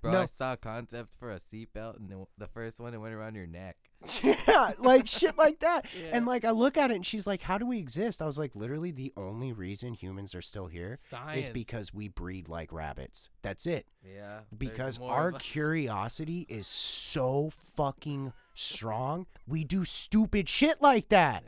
[0.00, 0.22] Bro, no.
[0.22, 3.34] I saw a concept for a seatbelt, and the, the first one it went around
[3.34, 3.76] your neck.
[4.22, 5.86] yeah, like shit like that.
[6.12, 8.38] And like I look at it and she's like, "How do we exist?" I was
[8.38, 11.48] like, "Literally, the only reason humans are still here is Science.
[11.48, 13.30] because we breed like rabbits.
[13.42, 13.86] That's it.
[14.04, 19.26] yeah, Because our curiosity is so fucking strong.
[19.46, 21.44] We do stupid shit like that."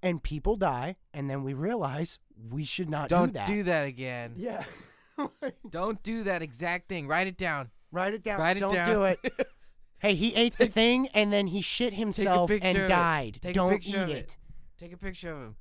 [0.00, 2.20] and people die, and then we realize
[2.50, 3.46] we should not Don't do that.
[3.48, 4.34] do that again.
[4.36, 4.62] yeah.
[5.70, 7.06] Don't do that exact thing.
[7.08, 7.70] Write it down.
[7.90, 8.38] Write it down.
[8.40, 8.86] Write it Don't down.
[8.88, 9.18] do it.
[10.00, 12.88] Hey, he ate the thing and then he shit himself picture of and it.
[12.88, 13.38] died.
[13.42, 14.16] Take a Don't picture eat of it.
[14.16, 14.36] it.
[14.78, 15.56] Take a picture of him.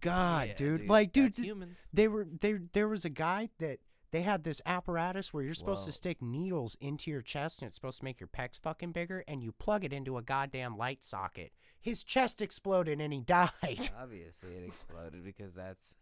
[0.00, 0.88] God, Yeah, dude.
[0.88, 1.78] Like, dude, that's th- humans.
[1.92, 3.80] they were they there was a guy that
[4.12, 5.86] they had this apparatus where you're supposed Whoa.
[5.86, 9.24] to stick needles into your chest and it's supposed to make your pecs fucking bigger
[9.26, 11.50] and you plug it into a goddamn light socket.
[11.80, 13.90] His chest exploded and he died.
[14.00, 15.96] Obviously, it exploded because that's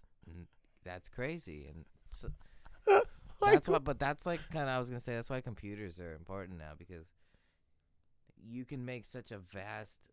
[0.84, 2.28] that's crazy, and so,
[3.52, 3.84] that's what.
[3.84, 6.72] But that's like kind of I was gonna say that's why computers are important now
[6.76, 7.06] because
[8.36, 10.10] you can make such a vast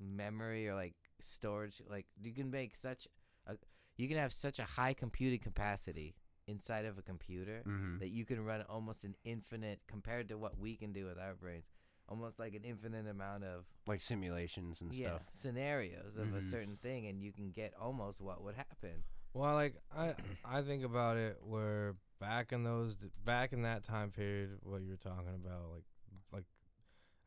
[0.00, 1.80] memory or like storage.
[1.88, 3.06] Like you can make such
[3.46, 3.54] a
[3.96, 6.14] you can have such a high computing capacity
[6.46, 7.98] inside of a computer Mhm.
[8.00, 11.34] that you can run almost an infinite compared to what we can do with our
[11.34, 11.66] brains.
[12.08, 15.22] Almost like an infinite amount of like simulations and yeah, stuff.
[15.30, 16.50] scenarios of a Mhm.
[16.50, 19.04] certain thing, and you can get almost what would happen.
[19.34, 24.10] Well, like I I think about it where back in those back in that time
[24.10, 25.84] period, what you were talking about, like
[26.32, 26.44] like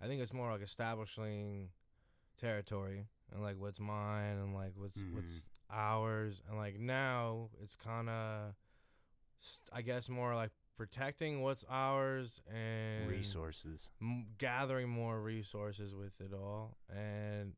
[0.02, 1.70] I think it's more like establishing
[2.40, 5.76] territory and like what's mine and like what's what's mm-hmm.
[5.80, 6.42] ours.
[6.50, 8.54] And like now it's kind of
[9.72, 13.92] I guess more like protecting what's ours and Resources.
[14.02, 16.78] m- gathering more resources with it all.
[16.90, 17.54] And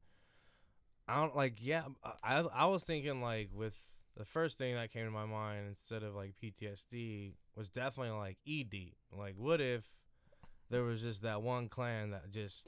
[1.06, 1.84] i don't like yeah
[2.24, 3.76] I, I was thinking like with
[4.18, 8.38] the first thing that came to my mind instead of like ptsd was definitely like
[8.48, 8.74] ed
[9.12, 9.84] like what if
[10.70, 12.68] there was just that one clan that just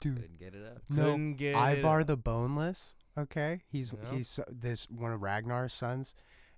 [0.00, 0.82] Dude, Couldn't get it up.
[0.90, 1.02] no.
[1.04, 2.06] couldn't get it Ivar up.
[2.08, 2.94] the Boneless.
[3.16, 4.10] Okay, he's You know?
[4.16, 6.14] he's uh, this one of Ragnar's sons,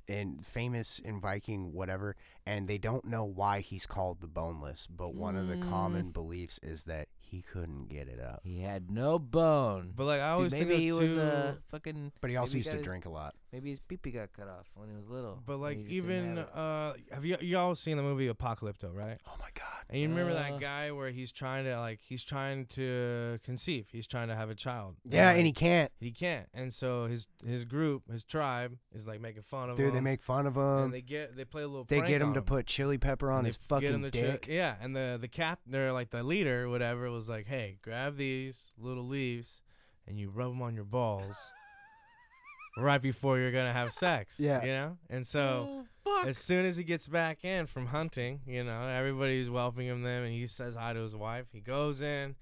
[0.09, 2.17] and famous in Viking whatever.
[2.47, 5.69] And they don't know why he's called the Boneless, but one of the Mm.
[5.69, 8.41] common beliefs is that he couldn't get it up.
[8.45, 9.93] He had no bone.
[9.97, 12.13] but like i Dude, always maybe think he of was too- a fucking.
[12.21, 13.35] But he also Maybe used to his- drink a lot.
[13.53, 15.43] Maybe his peepee got cut off when he was little.
[15.45, 16.55] but and like he just didn't even have it.
[16.57, 19.46] uh have you y'all seen the movie apocalypto right Oh my god.
[19.89, 24.07] And you remember that guy where he's trying to like he's trying to conceive, he's
[24.07, 24.97] trying to have a child.
[25.05, 25.93] Yeah, and he can't.
[26.01, 26.49] he can't.
[26.53, 29.85] And so his his group, his tribe, is like making fun of him.
[29.85, 30.63] Dude, they make fun of him.
[30.87, 31.85] and they get they play a little.
[31.85, 34.03] They prank get him on to put chili pepper on And his f- get him
[34.03, 34.47] fucking the chi- dick.
[34.51, 38.73] yeah, and the the cap, they're like the leader, whatever, was like, hey, grab these
[38.77, 39.63] little leaves,
[40.09, 41.37] and you rub them on your balls.
[42.79, 44.35] right before you're gonna have sex.
[44.39, 44.63] Yeah.
[44.65, 45.85] You know, and so oh,
[46.27, 50.25] as soon as he gets back in from hunting, you know, everybody's welcoming him them
[50.25, 51.47] and he says hi to his wife.
[51.53, 52.35] He goes in,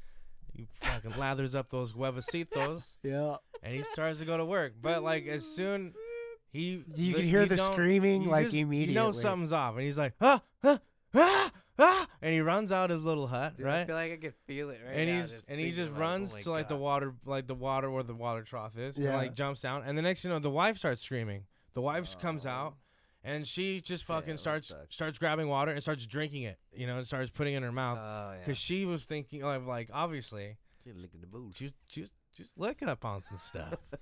[0.53, 3.37] he fucking lathers up those huevecitos Yeah.
[3.62, 4.74] and he starts to go to work.
[4.81, 5.92] But like as soon
[6.50, 9.74] he You the- can hear you the screaming, you like, just- You know something's off
[9.74, 10.79] and he's like, ah, ah,
[11.14, 13.87] ah, ah, and he runs out his little hut, Dude, I right?
[13.87, 15.20] feel like I could feel it right and now.
[15.20, 15.98] he's just and he just about it.
[15.98, 19.07] Oh runs to like the water like the water where the water trough is and
[19.07, 19.16] Yeah.
[19.16, 22.46] like jumps down and the next you know the wife starts screaming the wife comes
[22.46, 22.50] Oh.
[22.50, 22.74] out
[23.24, 26.98] and she just fucking that starts starts grabbing water and starts drinking it you know
[26.98, 27.98] and starts putting it in her mouth.
[28.00, 28.38] Oh yeah.
[28.38, 31.54] because she was thinking of like obviously She's licking the booty.
[31.56, 33.74] she was, she was just looking up on some stuff.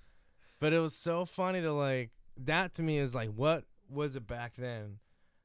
[0.61, 4.27] But it was so funny to like that to me is like what was it
[4.29, 4.99] back then?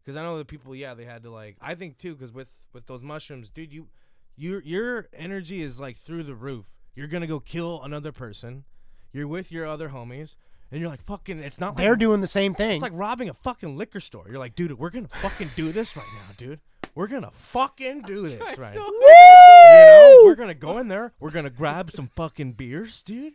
[0.03, 2.49] Because i know the people yeah they had to like i think too because with
[2.71, 3.87] with those mushrooms dude you
[4.35, 6.67] your your energy is like through the roof.
[6.95, 8.63] You're gonna go kill another person.
[9.11, 10.35] You're with your other homies
[10.71, 12.73] and you're like fucking it's not They're doing the same thing.
[12.73, 15.95] it's like robbing a fucking liquor store you're like dude we're gonna fucking do this
[15.95, 16.59] right now dude
[16.95, 18.73] we're gonna fucking do this right now.
[18.73, 18.91] You
[19.71, 21.13] know, we're gonna go in there.
[21.19, 23.33] We're gonna grab some fucking beers, dude,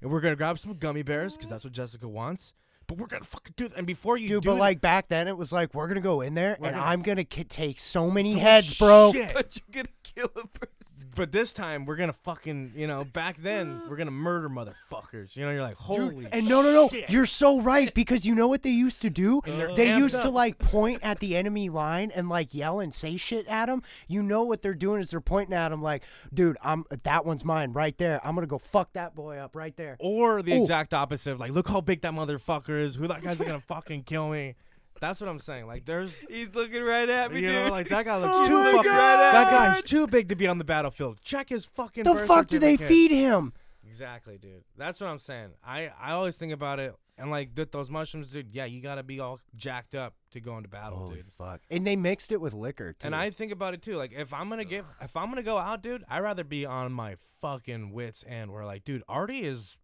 [0.00, 2.54] and we're gonna grab some gummy bears because that's what Jessica wants.
[2.86, 3.76] But we're gonna fucking do that.
[3.78, 6.00] And before you Dude, do but that- like back then, it was like we're gonna
[6.00, 9.12] go in there We're and gonna- I'm gonna ki- take so many Oh, heads, bro.
[9.12, 9.32] shit.
[9.34, 10.72] But you're gonna kill a person.
[11.14, 15.36] But this time we're gonna fucking, you know, back then we're gonna murder motherfuckers.
[15.36, 16.26] You know, you're like, holy.
[16.32, 17.10] And no, no, no, shit.
[17.10, 19.40] you're so right because you know what they used to do?
[19.44, 20.34] they're They amped used to up.
[20.34, 23.82] like point at the enemy line and like yell and say shit at them.
[24.08, 27.44] You know what they're doing is they're pointing at them like, dude, I'm that one's
[27.44, 28.24] mine right there.
[28.26, 29.96] I'm gonna go fuck that boy up right there.
[30.00, 30.62] Or the Ooh.
[30.62, 32.94] exact opposite of like, look how big that motherfucker is.
[32.96, 34.54] Who that guy's gonna fucking kill me?
[35.00, 35.66] That's what I'm saying.
[35.66, 37.70] Like, there's, He's looking right at me, you know, dude.
[37.72, 38.90] like that guy looks Oh too my fucking.
[38.90, 39.32] God.
[39.34, 41.20] That guy's too big to be on the battlefield.
[41.22, 42.04] Check his fucking.
[42.04, 42.88] The birth fuck do they certificate.
[42.88, 43.52] feed him?
[43.86, 44.64] Exactly, dude.
[44.76, 45.50] That's what I'm saying.
[45.64, 48.48] I I always think about it, and like th- those mushrooms, dude.
[48.52, 51.26] Yeah, you gotta be all jacked up to go into battle, Holy dude.
[51.38, 51.60] fuck!
[51.70, 53.06] And they mixed it with liquor too.
[53.06, 53.96] And I think about it too.
[53.96, 56.92] Like if I'm gonna get, if I'm gonna go out, dude, I'd rather be on
[56.92, 58.50] my fucking wits end.
[58.50, 59.76] Where like, dude, Artie is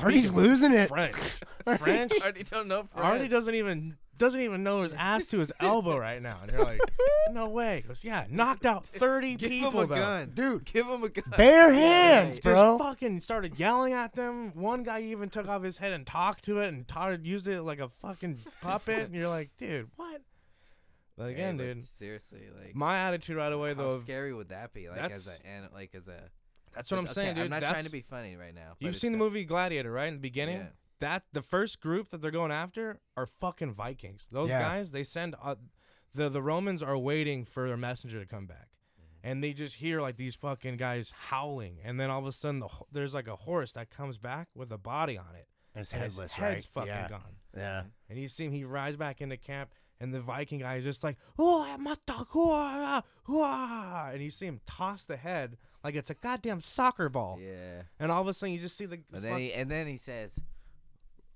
[0.00, 0.88] Artie's speaking losing it.
[0.88, 1.16] French.
[1.78, 2.12] French.
[2.20, 2.88] I already don't know.
[2.94, 3.30] Artie French.
[3.30, 6.38] doesn't even doesn't even know his ass to his elbow right now.
[6.42, 6.80] And you're like,
[7.32, 7.80] no way.
[7.82, 9.70] He goes, yeah, knocked out 30 Give people.
[9.70, 9.94] him a though.
[10.00, 11.24] gun, Dude, Give him a gun.
[11.36, 11.78] bare Yeah,
[12.20, 12.78] hands, yeah, bro.
[12.78, 14.52] Just fucking started yelling at them.
[14.54, 17.62] One guy even took off his head and talked to it and taught, used it
[17.62, 19.06] like a fucking puppet.
[19.06, 20.20] and you're like, dude, what?
[21.16, 23.98] But Hey, again, but dude, Seriously, like my attitude right away how though.
[23.98, 24.88] scary would that be?
[24.88, 26.22] Like as a and like as a.
[26.74, 27.44] That's what I'm okay, saying, dude.
[27.44, 28.76] I'm not That's- trying to be funny right now.
[28.80, 30.08] You've seen the that- movie Gladiator, right?
[30.08, 30.68] In the beginning, Yeah.
[31.00, 34.26] that the first group that they're going after are fucking Vikings.
[34.30, 34.60] Those Yeah.
[34.62, 35.56] guys, they send uh,
[36.14, 38.68] the the Romans are waiting for their messenger to come back,
[39.00, 39.26] Mm-hmm.
[39.30, 42.60] and they just hear like these fucking guys howling, and then all of a sudden
[42.60, 46.02] the, there's like a horse that comes back with a body on it, It's and
[46.02, 46.86] headless, his head's right?
[46.86, 47.08] fucking yeah.
[47.08, 47.84] gone, Yeah.
[48.08, 49.70] and you see him he rides back into camp.
[50.00, 54.60] And the Viking guy is just like, oh, mata, hua, hua," and you see him
[54.66, 57.38] toss the head like it's a goddamn soccer ball.
[57.40, 57.82] Yeah.
[57.98, 58.98] And all of a sudden, you just see the.
[59.10, 60.40] But fuck- then he and then he says,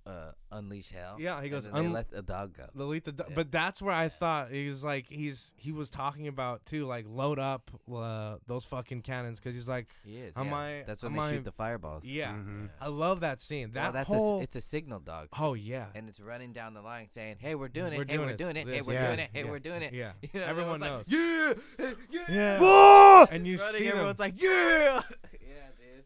[0.06, 2.66] uh, "Unleash hell." Yeah, he and goes, then they "Un- let the dog go.
[2.74, 3.34] The Elite the Do- Yeah.
[3.34, 7.38] but that's where I thought he's like he's he was talking about too like load
[7.38, 10.36] up uh, those fucking cannons because he's like He is.
[10.36, 10.56] Am yeah.
[10.56, 12.06] I- That's when am they I- shoot the fireballs.
[12.06, 12.70] yeah Mhm.
[12.80, 15.28] I love that scene that well, that's whole a, it's a signal dog.
[15.38, 17.96] oh yeah and it's running down the line saying, "Hey, we're doing it.
[17.98, 18.68] We're hey, doing we're doing it.
[18.68, 19.30] Hey, we're yeah, doing it.
[19.32, 23.26] Hey, yeah, we're doing it." yeah You know, everyone everyone's knows Like, yeah, yeah Whoa!
[23.30, 25.40] and you running, see them everyone's like, "Yeah." yeah,
[25.78, 26.04] dude.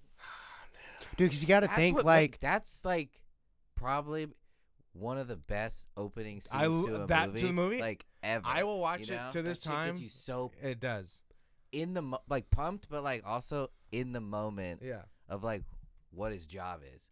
[1.16, 3.10] Dude, because you got to think like, that's like
[3.80, 4.26] probably
[4.92, 7.80] one of the best opening scenes I to a that- to movie, the movie?
[7.80, 8.46] like ever.
[8.46, 11.20] I will watch you it to this That time Gets you so it does
[11.72, 15.62] in the mo- like pumped, but like also in the moment yeah of like
[16.10, 17.08] what his job is.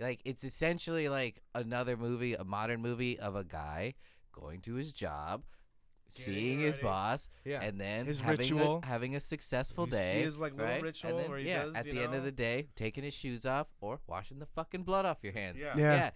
[0.00, 3.94] Like it's essentially like another movie, a modern movie of a guy
[4.32, 5.44] going to his job,
[6.12, 6.84] seeing his ready.
[6.84, 8.80] boss, yeah and then His having ritual.
[8.82, 10.22] A, having a successful You see day.
[10.22, 10.82] his, like, little right?
[10.82, 13.04] ritual and then, where he yeah, does, at you the end of the day, taking
[13.04, 15.58] his shoes off or washing the fucking blood off your hands.
[15.60, 15.94] yeah Yeah.
[15.94, 16.10] Yeah.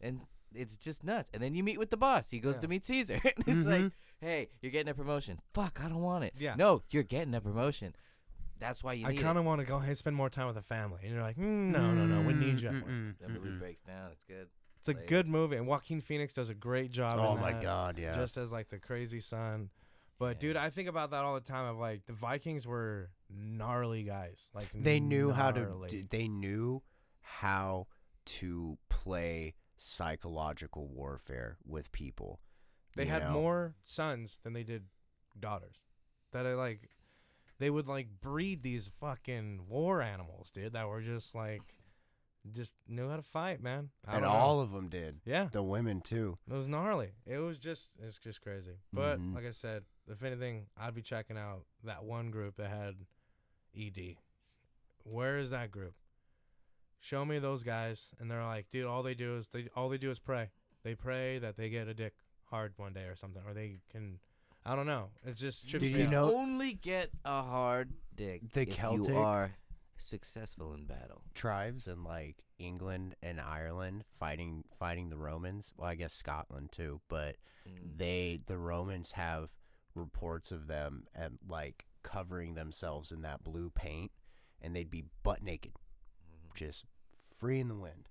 [0.00, 0.20] And
[0.54, 1.30] it's just nuts.
[1.34, 2.30] And then you meet with the boss.
[2.30, 2.60] He goes Yeah.
[2.60, 3.20] to meet Caesar.
[3.46, 3.92] and it's like, Mhm.
[4.20, 5.40] hey, you're getting a promotion.
[5.52, 6.34] Fuck, I don't want it.
[6.38, 6.54] Yeah.
[6.56, 7.94] No, you're getting a promotion.
[8.58, 10.56] That's why you I kind of want to go ahead and spend more time with
[10.56, 13.18] the family and you're like mm, no no no we need you at work." Mm-mm,
[13.20, 14.12] That movie breaks down.
[14.12, 14.48] It's good.
[14.88, 15.06] It's a Later.
[15.08, 17.62] good movie and Joaquin Phoenix does a great job Oh my that.
[17.62, 18.14] god, yeah.
[18.14, 19.70] just as like the crazy son.
[20.18, 20.40] But Yeah.
[20.40, 21.66] dude, I think about that all the time.
[21.66, 24.48] Of like the Vikings were gnarly guys.
[24.54, 25.86] Like they knew how to.
[26.10, 26.82] They knew
[27.20, 27.86] how
[28.26, 32.40] to play psychological warfare with people.
[32.96, 33.30] They had know?
[33.32, 34.84] more sons than they did
[35.38, 35.76] daughters.
[36.32, 36.88] That are like,
[37.58, 40.72] they would like breed these fucking war animals, dude.
[40.72, 41.60] That were just like,
[42.52, 43.90] just knew how to fight, man.
[44.06, 44.36] I and don't know.
[44.38, 45.20] all of them did.
[45.24, 46.38] yeah, The women too.
[46.50, 47.10] it was gnarly.
[47.26, 48.76] It was just, it's just crazy.
[48.92, 49.34] But Mhm.
[49.34, 52.94] like I said, if anything, I'd be checking out that one group that had
[53.74, 54.16] ED.
[55.04, 55.94] Where is that group?
[57.00, 59.98] Show me those guys, and they're like, dude, all they do is they all they
[59.98, 60.50] do is pray.
[60.82, 64.18] They pray that they get a dick hard one day or something, or they can.
[64.64, 65.10] I don't know.
[65.24, 66.10] It just trips Did me you out.
[66.10, 69.52] know- only get a hard dick The if Celtic- you are
[69.98, 71.22] successful in battle.
[71.34, 75.72] Tribes in like England and Ireland fighting fighting the Romans.
[75.76, 77.98] Well, I guess Scotland too, but Mm.
[77.98, 79.54] they the Romans have
[79.94, 84.12] reports of them and like covering themselves in that blue paint,
[84.60, 86.54] and they'd be butt naked, Mhm.
[86.54, 86.84] just
[87.34, 88.08] free in the wind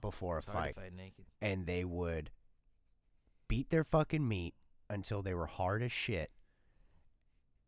[0.00, 1.26] before a fight, fight naked.
[1.40, 2.30] and they would
[3.46, 4.54] beat their fucking meat
[4.90, 6.32] until they were hard as shit,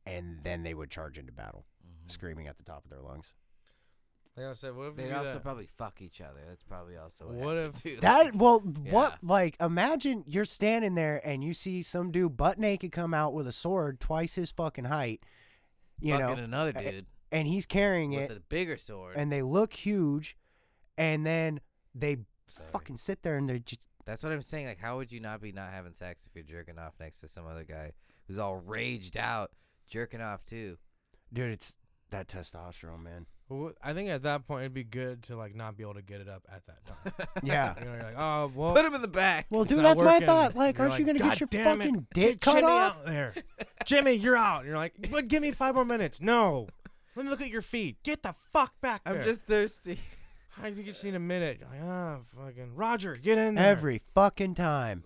[0.06, 2.10] and then they would charge into battle, Mhm.
[2.10, 3.32] screaming at the top of their lungs.
[4.36, 5.42] Like I said, what if They'd do also that?
[5.42, 6.40] probably fuck each other.
[6.48, 7.98] That's probably also what, What happened, if- too.
[8.00, 8.92] That well, yeah.
[8.92, 13.34] what like imagine you're standing there and you see some dude butt naked come out
[13.34, 15.22] with a sword twice his fucking height,
[16.00, 19.14] you fucking know, another a- dude and he's carrying with it, a bigger sword.
[19.16, 20.36] and they look huge,
[20.98, 21.60] and then
[21.94, 22.16] they
[22.48, 22.68] Sorry.
[22.72, 24.66] fucking sit there and they're just That's what I'm saying.
[24.66, 27.28] Like, how would you not be not having sex if you're jerking off next to
[27.28, 27.92] some other guy
[28.26, 29.50] who's all raged out,
[29.88, 30.78] jerking off too?
[31.32, 31.76] dude, it's
[32.10, 33.26] that testosterone, man.
[33.48, 36.02] Well, I think at that point it'd be good to like not be able to
[36.02, 37.28] get it up at that time.
[37.42, 37.74] Yeah.
[37.78, 38.72] you know, you're like, oh well.
[38.74, 39.46] Put him in the back.
[39.50, 40.54] Well, dude, not that's my thought.
[40.54, 42.66] Like, You're aren't you gonna get your "God damn it, fucking dick Get cut Jimmy
[42.66, 42.96] off?
[42.96, 43.34] out there.
[43.84, 44.60] Jimmy, you're out.
[44.60, 46.20] And you're like, but give me five more minutes.
[46.20, 46.68] No.
[47.16, 47.96] Let me look at your feet.
[48.04, 49.16] Get the fuck back there.
[49.16, 49.98] I'm just thirsty.
[50.56, 51.58] I think you just need a minute.
[51.60, 53.66] You're like, ah, fucking Roger, get in there.
[53.66, 55.04] Every fucking time.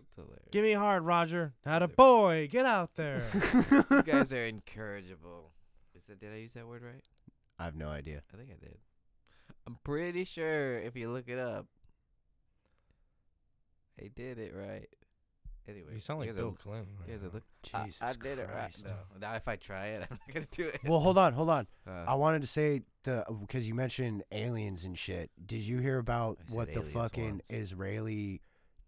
[0.50, 1.54] Give me hard, Roger.
[1.64, 2.48] Had a boy.
[2.50, 3.22] Get out there.
[3.90, 5.50] you guys are incorrigible.
[6.04, 7.02] Is that, did I use that word right?
[7.58, 8.20] I have no idea.
[8.32, 8.76] I think I did.
[9.66, 11.64] I'm pretty sure if you look it up,
[13.98, 14.86] I did it right.
[15.66, 16.88] Anyway, you sound like guys Bill are, Clinton.
[17.06, 17.42] you guys are look.
[17.62, 18.50] Jesus I, I did it right.
[18.50, 18.84] Christ.
[18.86, 20.80] No, now if I try it, I'm not gonna do it.
[20.84, 21.66] Well, hold on, hold on.
[21.86, 25.30] Uh, I wanted to say the because you mentioned aliens and shit.
[25.46, 27.50] Did you hear about I said what the aliens fucking once.
[27.50, 28.42] Israeli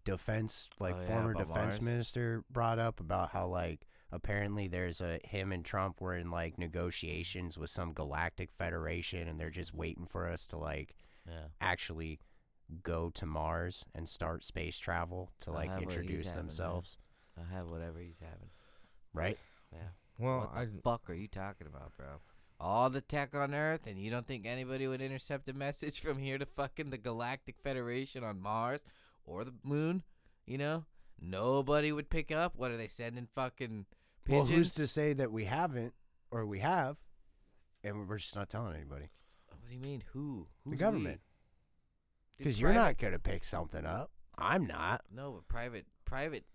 [0.05, 1.81] defense, like Oh, yeah, former about defense Mars.
[1.81, 6.57] minister brought up about how like apparently there's a him and Trump were in like
[6.57, 10.95] negotiations with some galactic federation and they're just waiting for us to like
[11.27, 11.47] Yeah.
[11.61, 12.19] actually
[12.83, 16.97] go to Mars and start space travel to like have what he's introduce having, themselves,
[17.37, 18.49] I'll have whatever he's having.
[19.13, 19.37] right?
[19.73, 19.89] Yeah.
[20.19, 22.07] Well, what the I fuck are you talking about, bro?
[22.59, 26.17] All the tech on Earth, and you don't think anybody would intercept a message from
[26.17, 28.81] here to fucking the Galactic Federation on Mars
[29.25, 30.01] or the Moon?
[30.47, 30.85] You know,
[31.21, 32.55] nobody would pick up.
[32.55, 33.27] What are they sending?
[33.35, 33.85] Fucking
[34.27, 35.93] Well, who's to say that we haven't
[36.31, 36.97] or we have,
[37.83, 39.09] and we're just not telling anybody?
[39.49, 40.03] what do you mean?
[40.13, 40.47] Who?
[40.63, 41.19] Who's the government,
[42.37, 44.11] because you're not gonna pick something up.
[44.37, 45.01] I'm not.
[45.13, 46.45] No, but private private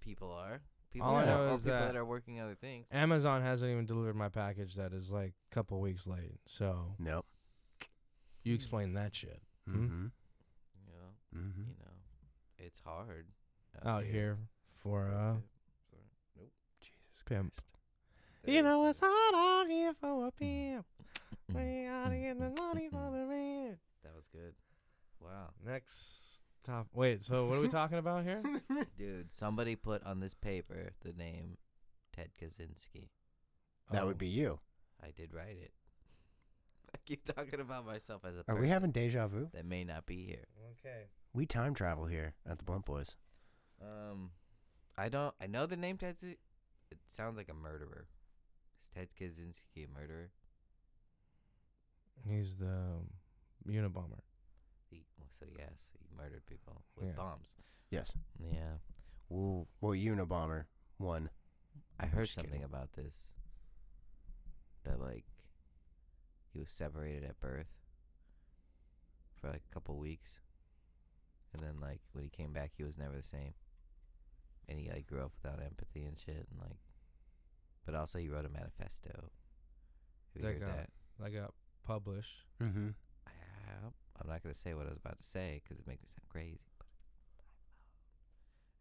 [0.00, 0.60] people are.
[0.90, 2.86] People All I that know are, or is people that- that are working other things.
[2.90, 6.40] Amazon hasn't even delivered my package that is like a couple weeks late.
[6.46, 7.24] So Nope.
[8.44, 9.74] you explain that shit Hmm?
[9.84, 10.06] Mm-hmm.
[10.74, 11.60] You know, Mm-hmm.
[11.70, 11.92] you know,
[12.58, 13.28] it's hard
[13.84, 14.36] out here
[14.82, 15.48] for uh Jesus
[17.24, 17.54] pimp.
[17.54, 17.66] Christ.
[18.44, 20.36] You know it's hot out here for a mm.
[20.38, 20.86] pimp.
[21.52, 21.54] Mm.
[21.54, 22.56] we gotta get mm.
[22.56, 23.78] the money for the rent.
[24.02, 24.54] That was good.
[25.20, 25.50] Wow.
[25.64, 26.88] Next top.
[26.94, 27.24] Wait.
[27.24, 28.42] So what are we talking about here?
[28.98, 31.56] Dude, somebody put on this paper the name
[32.14, 33.08] Ted Kaczynski.
[33.90, 34.06] That Oh.
[34.06, 34.60] would be you.
[35.02, 35.72] I did write it.
[36.94, 39.48] I keep talking about myself as a Are person we having deja vu?
[39.52, 40.46] that may not be here.
[40.78, 41.06] Okay.
[41.32, 43.16] We time travel here at the Blunt Boys.
[43.80, 44.30] Um,
[44.96, 45.34] I don't.
[45.40, 46.16] I know the name Ted.
[46.92, 48.06] Z- It sounds like a murderer.
[48.80, 50.30] Is Ted Kaczynski a murderer?
[52.28, 53.10] He's the um,
[53.68, 54.20] Unabomber.
[54.90, 55.04] He,
[55.38, 57.12] so yes, he murdered people with Yeah.
[57.16, 57.54] bombs.
[57.90, 58.12] Yes.
[58.38, 58.78] Yeah.
[59.30, 60.64] Ooh, Well, Unabomber
[60.98, 61.30] one.
[61.98, 62.64] I heard something kidding.
[62.64, 63.30] about this.
[64.84, 65.24] That like
[66.52, 67.68] he was separated at birth
[69.40, 70.30] for like a couple weeks,
[71.52, 73.54] and then like when he came back, he was never the same.
[74.72, 76.78] And he like grew up without empathy and shit, and like,
[77.84, 79.10] but also he wrote a manifesto.
[79.12, 79.22] Have
[80.34, 80.90] you That heard got- that?
[81.20, 81.52] That got
[81.84, 82.46] published.
[82.62, 82.88] Mm-hmm.
[83.26, 83.30] I,
[84.22, 86.26] I'm not gonna say what I was about to say because it makes me sound
[86.30, 86.60] crazy.
[86.78, 86.86] But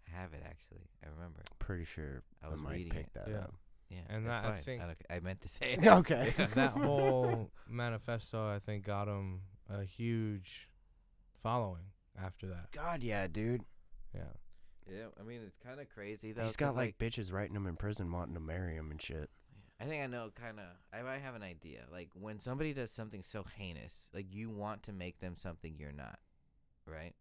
[0.07, 0.87] I have it actually.
[1.05, 1.41] I remember.
[1.59, 3.13] Pretty sure I I, was might reading pick it.
[3.15, 3.37] that Yeah.
[3.39, 3.53] up.
[3.89, 5.85] Yeah, And that's that, I think- don't- I meant to say it.
[5.85, 6.33] Okay.
[6.55, 10.69] that whole manifesto, I think, got him a huge
[11.43, 11.83] following
[12.17, 12.71] after that.
[12.71, 13.65] God, yeah, dude.
[14.15, 14.21] Yeah.
[14.89, 16.43] Yeah, I mean it's kind of crazy though.
[16.43, 19.29] He's 'cause, got like, bitches writing him in prison, wanting to marry him and shit.
[19.79, 20.65] I think I know kind of.
[20.93, 21.85] I might have an idea.
[21.91, 25.91] Like when somebody does something so heinous, like you want to make them something you're
[25.91, 26.19] not,
[26.85, 27.15] right?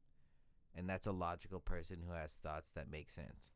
[0.75, 3.51] And that's a logical person who has thoughts that make sense.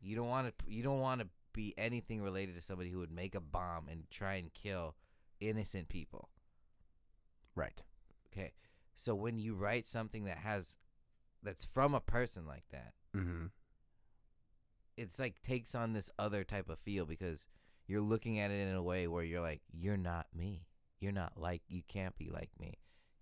[0.00, 0.70] You don't want to.
[0.70, 4.08] You don't want to be anything related to somebody who would make a bomb and
[4.10, 4.94] try and kill
[5.40, 6.28] innocent people.
[7.56, 7.82] Right.
[8.32, 8.52] Okay,
[8.94, 10.76] so when you write something that has,
[11.42, 13.46] that's from a person like that, Mm-hmm.
[14.96, 17.46] it's like takes on this other type of feel because
[17.86, 20.66] you're looking at it in a way where you're like, you're not me.
[21.00, 22.74] You're not like you can't be like me.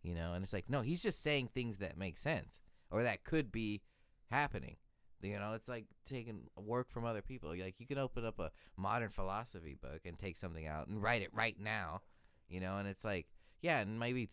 [0.03, 0.35] You know?
[0.35, 2.61] And it's like, no, he's just saying things that make sense
[2.91, 3.83] or that could be
[4.31, 4.77] happening.
[5.23, 7.51] You know, it's like taking work from other people.
[7.51, 11.23] Like you can open up a modern philosophy book and take something out and write
[11.23, 12.03] it right now.
[12.49, 13.27] You know, and it's like,
[13.63, 14.29] yeah, and maybe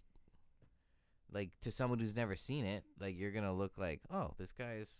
[1.36, 5.00] like to someone who's never seen it, like you're gonna look like, oh, this guy's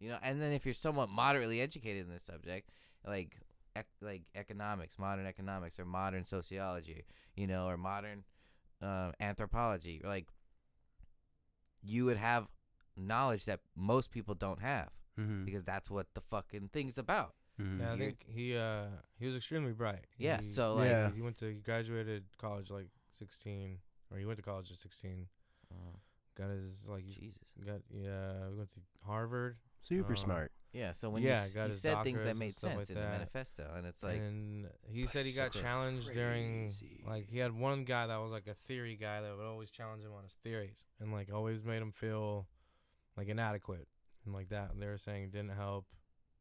[0.00, 2.70] you know, and then if you're somewhat moderately educated in this subject,
[3.06, 3.36] like
[3.76, 7.04] ec- like economics, modern economics, or modern sociology,
[7.36, 8.24] you know, or modern
[8.82, 10.26] uh, anthropology, like
[11.82, 12.46] you would have
[12.96, 14.88] knowledge that most people don't have
[15.18, 15.44] Mm-hmm.
[15.44, 17.34] because that's what the fucking thing's about.
[17.62, 17.80] mm-hmm.
[17.80, 18.86] Yeah, I think he uh
[19.20, 20.06] he was extremely bright.
[20.18, 21.12] Yeah, He- so, like- Yeah.
[21.14, 23.78] he went to he graduated college like 16
[24.14, 25.26] or he went to college at 16.
[25.72, 25.98] Oh,
[26.36, 27.38] Got his like he Jesus.
[27.64, 29.56] got yeah, we went to Harvard.
[29.82, 30.52] Super um, smart.
[30.72, 32.96] Yeah, so when Yeah, you, got he his said things that made sense like in
[32.96, 33.00] that.
[33.02, 36.72] the manifesto, and it's like, and he said he got so challenged during
[37.06, 40.02] like he had one guy that was like a theory guy that would always challenge
[40.02, 42.48] him on his theories and like always made him feel
[43.16, 43.86] like inadequate
[44.24, 44.72] and like that.
[44.72, 45.86] And they were saying it didn't help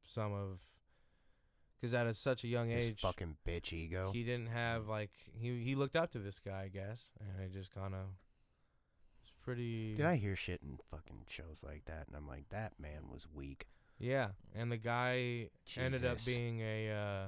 [0.07, 0.57] some of
[1.84, 4.12] because at a, such a young His age, fucking bitch ego.
[4.14, 7.52] he didn't have like he he looked up to this guy, I guess, and it
[7.52, 8.06] just kind of
[9.22, 9.96] it's pretty.
[9.96, 12.08] Did I hear shit in fucking shows like that?
[12.08, 13.68] And I'm like, that man was weak.
[14.00, 16.34] Yeah, and the guy ended up Jesus.
[16.34, 17.26] being a uh,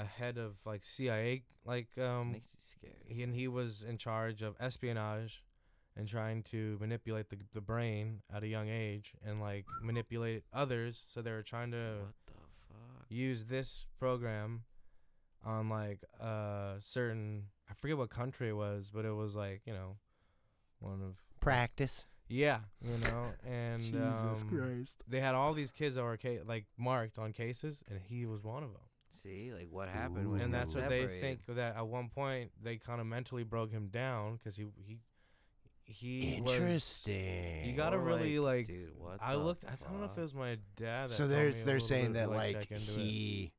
[0.00, 3.02] a head of like CIA, like um, makes you scared.
[3.08, 5.42] he, and he was in charge of espionage
[5.96, 11.02] and trying to manipulate the the brain at a young age and like manipulate others.
[11.12, 12.14] So they were trying to What the fuck?
[13.08, 14.64] Use this program
[15.44, 19.72] on like a certain I forget what country it was, but it was like you
[19.72, 19.96] know
[20.80, 22.06] one of Practice.
[22.26, 25.02] Yeah, you know, and um, Christ.
[25.06, 28.42] they had all these kids that were ca- like marked on cases, and he was
[28.42, 28.80] one of them.
[29.10, 32.08] See, like what happened when and he got that's what they think that at one
[32.08, 34.98] point they kind of mentally broke him down because he he
[35.84, 36.52] he was.
[36.54, 37.64] Interesting.
[37.66, 38.66] You gotta Or, really like.
[38.66, 39.64] dude, what I the looked.
[39.64, 41.08] I don't know if it was my dad.
[41.08, 42.96] That so there's they're saying that like check into it.
[42.98, 43.52] he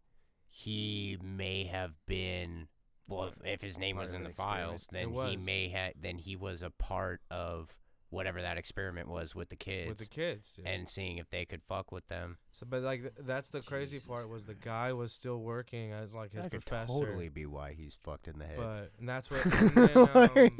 [0.47, 2.67] he may have been
[3.07, 4.67] well if, if his name Part was of in the an experiment.
[4.69, 7.77] files then he may have then he was a part of
[8.09, 10.49] whatever that experiment was with the kids with the kids.
[10.55, 10.65] dude.
[10.65, 13.97] and seeing if they could fuck with them so, but like th- that's the crazy
[13.97, 16.87] Jesus part was the guy was still working as like his that could professor.
[16.93, 19.43] totally be why he's fucked in the head But and that's what.
[19.45, 19.97] And then,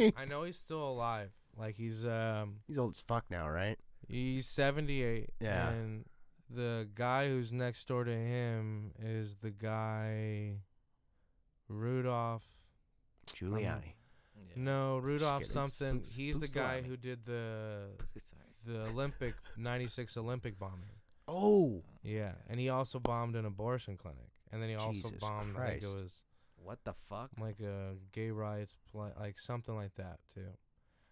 [0.07, 1.29] um, I know he's still alive.
[1.57, 3.77] Like he's um he's old as fuck now right
[4.07, 5.29] he's seventy eight.
[5.39, 5.69] Yeah.
[5.69, 6.05] And
[6.49, 10.57] the guy who's next door to him is the guy
[11.67, 12.43] Rudolph.
[13.33, 13.93] Giuliani
[14.37, 14.53] Yeah.
[14.55, 15.53] No, Rudolph kidding.
[15.53, 15.99] something.
[16.01, 17.87] Spooks- he's the guy who did the
[18.65, 20.89] the Olympic '96 Olympic bombing.
[21.27, 25.57] oh Yeah, and he also bombed an abortion clinic, and then he also bombed.
[25.57, 25.83] I think Christ.
[25.97, 26.13] it was
[26.57, 27.31] What the fuck?
[27.39, 30.47] like a gay rights, pla like something like that too.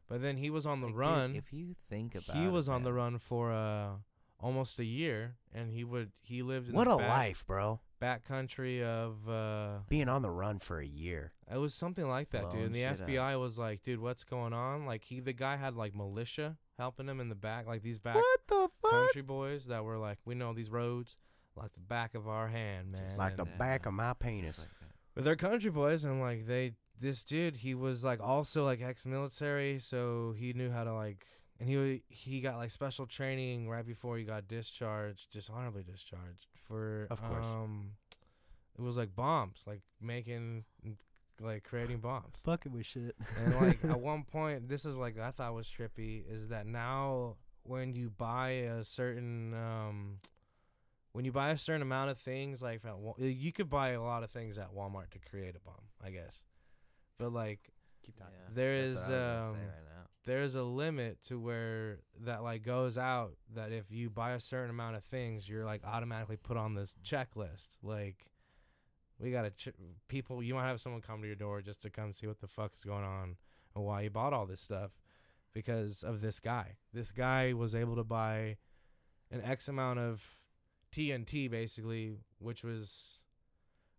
[0.08, 1.36] But then he was on the Like, dude, run.
[1.36, 3.92] if you think about he it, was on the run for uh
[4.40, 8.26] almost a year, and he would he lived in what a back, life bro back
[8.28, 12.52] country of uh being on the run for a year it was something like that,
[12.52, 12.66] dude.
[12.66, 13.08] And the shit up.
[13.08, 14.86] FBI was like, dude, what's going on?
[14.86, 18.18] Like he the guy had like militia helping him in the back, like these back
[18.48, 21.16] the country boys that were like, we know these roads
[21.56, 23.16] like the back of our hand, man.
[23.18, 24.68] like the and- back of my penis like.
[25.16, 26.74] But they're country boys, and like they,
[27.04, 31.26] this dude, he was like also like ex-military, so he knew how to like,
[31.60, 37.08] and he he got like special training right before he got discharged, dishonorably discharged for,
[37.12, 37.48] Of course.
[37.48, 37.92] um,
[38.78, 40.64] it was like bombs, like making,
[41.40, 42.36] like creating bombs.
[42.44, 46.24] fucking with shit And like at one point, this is like I thought was trippy
[46.28, 50.18] is that now when you buy a certain um
[51.14, 52.82] when you buy a certain amount of things like
[53.20, 56.44] you could buy a lot of things at Walmart to create a bomb, I guess.
[57.20, 57.60] But like
[58.04, 60.04] keep Yeah, there that's is, what I was gonna say um, right now.
[60.26, 64.70] there's a limit to where that like goes out that if you buy a certain
[64.70, 67.68] amount of things, you're like automatically put on this checklist.
[67.82, 68.26] Like
[69.20, 69.70] we gotta ch-
[70.08, 70.44] people.
[70.44, 72.74] You might have someone come to your door just to come see what the fuck
[72.78, 73.38] is going on
[73.76, 74.92] and why you bought all this stuff
[75.54, 76.78] because of this guy.
[76.94, 78.58] This guy was able to buy
[79.32, 80.22] an X amount of
[80.92, 83.20] TNT basically, which was.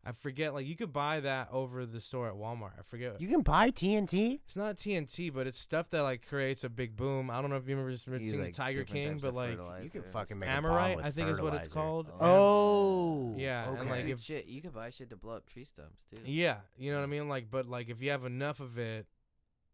[0.07, 2.79] I forget, like you could buy that over the store at Walmart.
[2.79, 3.21] I forget.
[3.21, 6.97] you can buy tnt It's not TNT, but it's stuff that like creates a big
[6.97, 7.31] boom.
[7.31, 10.39] I don't know if you remember seeing like, Tiger King, but like you can fucking
[10.39, 12.09] make a bomb Amorite, with I think is what it's called.
[12.21, 15.47] Oh, oh, Yeah, and, like, Dude, if- shit, you could buy shit to blow up
[15.47, 16.21] tree stumps too.
[16.25, 17.29] Yeah, you know what I mean.
[17.29, 19.07] Like, but like if you have enough of it,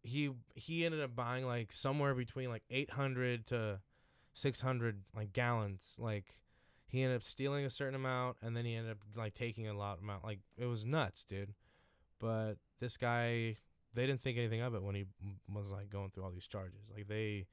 [0.03, 3.79] he he ended up buying like somewhere between like 800 to
[4.33, 5.95] 600 like gallons.
[5.97, 6.25] Like
[6.91, 9.73] he ended up stealing a certain amount, and then he ended up like taking a
[9.73, 10.25] lot amount.
[10.25, 11.53] Like it was nuts, dude.
[12.19, 13.55] But this guy,
[13.93, 15.05] they didn't think anything of it when he
[15.51, 16.81] was like going through all these charges.
[16.93, 17.45] Like they,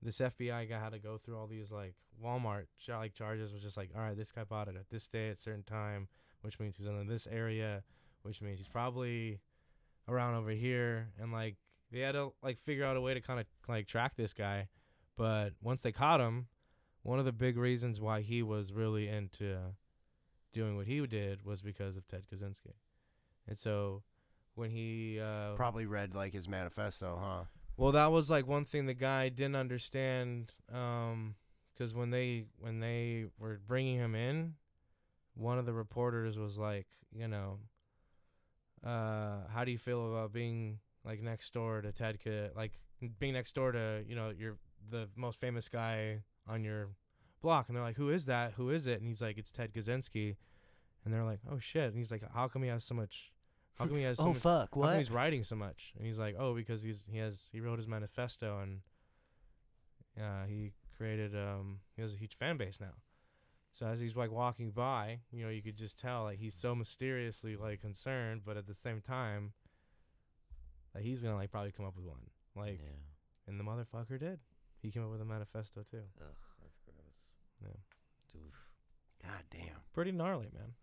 [0.00, 3.52] this FBI guy had to go through all these like Walmart like charges.
[3.52, 6.06] Was just like, all right, this guy bought it at this day at certain time,
[6.42, 7.82] which means he's in this area,
[8.22, 9.40] which means he's probably
[10.08, 11.08] around over here.
[11.20, 11.56] And like
[11.90, 14.68] they had to like figure out a way to kind of like track this guy.
[15.16, 16.46] But once they caught him,
[17.08, 19.56] one of the big reasons why he was really into
[20.52, 22.74] doing what he did was because of Ted Kaczynski.
[23.46, 24.02] And so
[24.54, 27.44] when he uh, Probably read like his manifesto, huh?
[27.78, 33.24] well, that was like one thing the guy didn't understand, because when they when they
[33.38, 34.54] were bringing him in,
[35.34, 37.58] one of the reporters was like, you know,
[38.84, 42.72] uh, how do you feel about being like next door to Ted, Ka- like
[43.18, 44.58] being next door to you know your
[44.90, 46.88] the most famous guy on your
[47.40, 48.52] block, and they're like, who is that?
[48.56, 48.98] Who is it?
[49.00, 50.36] And he's like, it's Ted Kaczynski,
[51.04, 53.32] and they're like, oh shit, and he's like, how come he has so much?
[53.76, 54.74] How come he has so Oh much fuck!
[54.74, 55.92] how come he's writing so much?
[55.96, 58.80] And he's like, oh, because he's he has he wrote his manifesto and
[60.20, 62.94] uh, he created um he has a huge fan base now.
[63.72, 66.74] So as he's like walking by, you know, you could just tell like he's so
[66.74, 69.52] mysteriously like concerned, but at the same time,
[70.94, 72.30] that he's gonna like probably come up with one.
[72.56, 73.46] Like, yeah.
[73.46, 74.40] and the motherfucker did.
[74.82, 76.02] He came up with a manifesto too.
[76.20, 76.26] Ugh,
[76.62, 77.16] that's gross.
[77.62, 78.38] Yeah.
[78.40, 78.54] Oof.
[79.22, 79.80] God damn.
[79.92, 80.74] Pretty gnarly, man.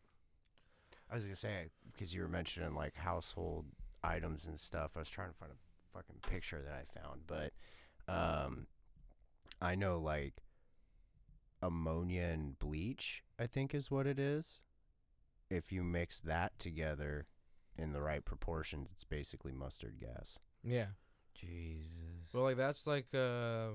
[1.10, 3.66] I was gonna say because you were mentioning like household
[4.04, 4.92] items and stuff.
[4.96, 7.54] I was trying to find a fucking picture that I found, but
[8.08, 8.68] um,
[9.62, 10.44] I know like
[11.62, 13.24] ammonia and bleach.
[13.40, 14.60] I think is what it is.
[15.50, 17.28] If you mix that together
[17.78, 20.40] in the right proportions, it's basically mustard gas.
[20.64, 20.88] Yeah.
[21.40, 21.90] Jesus.
[22.34, 23.70] Well, like that's like uh,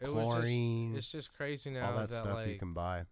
[0.00, 3.04] it was chlorine, just it's just crazy now all that, stuff like you can buy.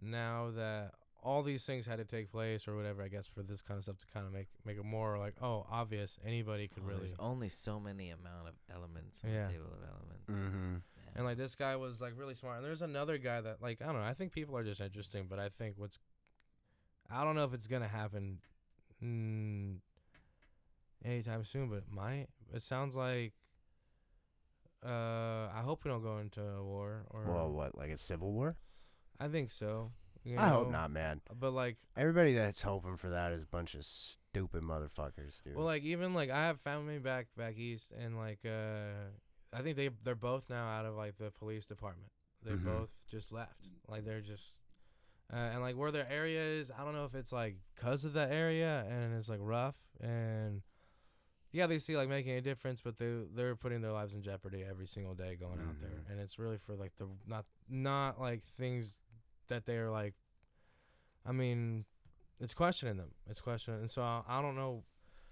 [0.00, 3.60] now that all these things had to take place or whatever i guess for this
[3.60, 6.84] kind of stuff to kind of make make it more like oh obvious anybody could
[6.86, 9.48] Oh, really There's only so many amount of elements on Yeah.
[9.48, 10.30] the table of elements.
[10.30, 10.74] Mm-hmm.
[10.74, 11.12] Yeah.
[11.16, 13.86] and like this guy was like really smart and there's another guy that like i
[13.86, 15.98] don't know i think people are just interesting but i think what's
[17.10, 18.38] i don't know if it's gonna happen
[19.04, 19.74] mm,
[21.04, 23.32] anytime soon but it might it sounds like
[24.84, 28.32] uh i hope we don't go into a war or Well, what, like a civil
[28.32, 28.56] war?
[29.18, 29.90] i think so
[30.24, 30.72] you I hope know?
[30.72, 31.20] not, man.
[31.40, 35.54] but like Everybody that's hoping for that is a bunch of stupid motherfuckers, dude.
[35.56, 39.08] Well, like even like I have family back back east, and like uh,
[39.56, 42.10] I think they they're both now out of like the police department.
[42.44, 42.64] They Mhm.
[42.64, 43.68] both just left.
[43.88, 44.52] Like they're just,
[45.32, 48.12] uh, and like where their area is, I don't know if it's like cause of
[48.12, 50.62] the area and it's like rough and.
[51.50, 54.64] Yeah, they see like making a difference, but they they're putting their lives in jeopardy
[54.68, 56.10] every single day going out there, Mhm.
[56.10, 58.98] and it's really for like the not not like things
[59.48, 60.14] that they're like.
[61.26, 61.84] I mean,
[62.40, 63.14] it's questioning them.
[63.28, 64.84] It's questioning, and so I, I don't know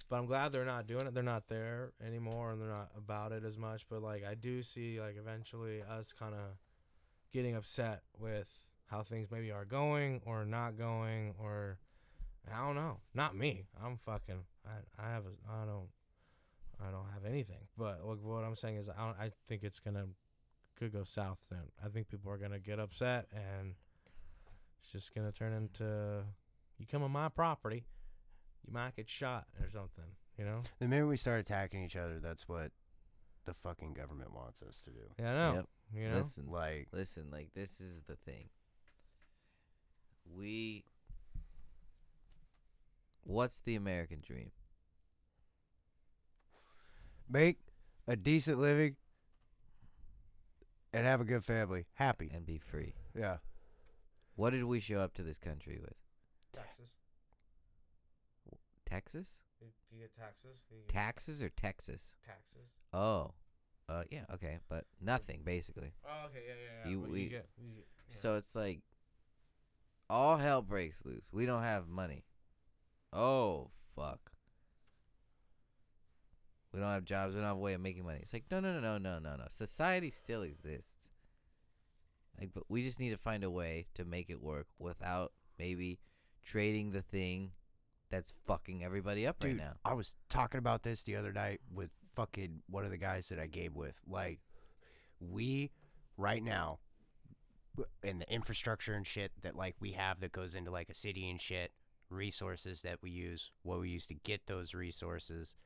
[0.09, 1.15] but I'm glad they're not doing it.
[1.15, 3.89] They're not there anymore, and they're not about it as much.
[3.89, 6.59] But like, I do see like eventually us kind of
[7.33, 8.47] getting upset with
[8.87, 11.79] how things maybe are going or not going, or
[12.49, 13.01] I don't know.
[13.15, 13.67] Not me.
[13.83, 14.45] I'm fucking.
[14.65, 15.31] I I have a.
[15.51, 15.89] I don't.
[16.81, 17.69] I don't have anything.
[17.77, 20.07] But like, what I'm saying is, I don't, I think it's gonna
[20.79, 21.71] could go south soon.
[21.85, 23.75] I think people are gonna get upset, and
[24.83, 26.23] it's just gonna turn into
[26.79, 27.85] you come on my property
[28.67, 30.05] you might get shot or something,
[30.39, 30.63] you know?
[30.79, 32.73] Then maybe we start attacking each other, that's what
[33.45, 35.01] the fucking government wants us to do.
[35.19, 35.55] Yeah, I know.
[35.55, 35.67] Yep.
[35.95, 36.17] You know?
[36.17, 38.49] Listen, Like, listen, like this is the thing.
[40.37, 40.85] We
[43.23, 44.51] What's the American dream?
[47.29, 47.59] Make
[48.07, 48.97] a decent living
[50.93, 51.87] and have a good family.
[51.95, 52.31] Happy.
[52.35, 52.95] And be free.
[53.19, 53.37] Yeah.
[54.35, 55.95] What did we show up to this country with?
[56.53, 56.91] Taxes.
[58.89, 59.39] Texas?
[59.61, 59.67] Do
[59.97, 60.61] you get taxes?
[60.89, 62.13] Taxes or Texas?
[62.25, 62.71] taxes.
[62.93, 63.33] Oh.
[63.89, 65.93] Uh yeah, okay, but nothing basically.
[66.05, 66.91] Oh, okay, yeah, yeah, yeah.
[66.91, 68.17] You- What we- get, you get- yeah.
[68.17, 68.81] So it's like
[70.11, 71.25] all hell breaks loose.
[71.33, 72.25] We don't have money.
[73.13, 74.33] Oh fuck.
[76.77, 77.35] We don't have jobs.
[77.35, 78.19] We don't have a way of making money.
[78.21, 79.45] It's like no, no, no, no, no, no, no.
[79.49, 81.09] Society still exists.
[82.39, 85.99] Like, but we just need to find a way to make it work without maybe
[86.45, 87.53] trading the thing
[88.11, 89.73] that's fucking everybody up Dude, right now.
[89.87, 93.39] I was talking about this the other night with fucking one of the guys that
[93.39, 93.99] I gave with.
[94.07, 94.41] Like,
[95.19, 95.71] we
[96.19, 96.81] right now,
[98.03, 101.31] and the infrastructure and shit that like we have that goes into like a city
[101.31, 101.73] and shit,
[102.11, 105.57] resources that we use, what we use to get those resources,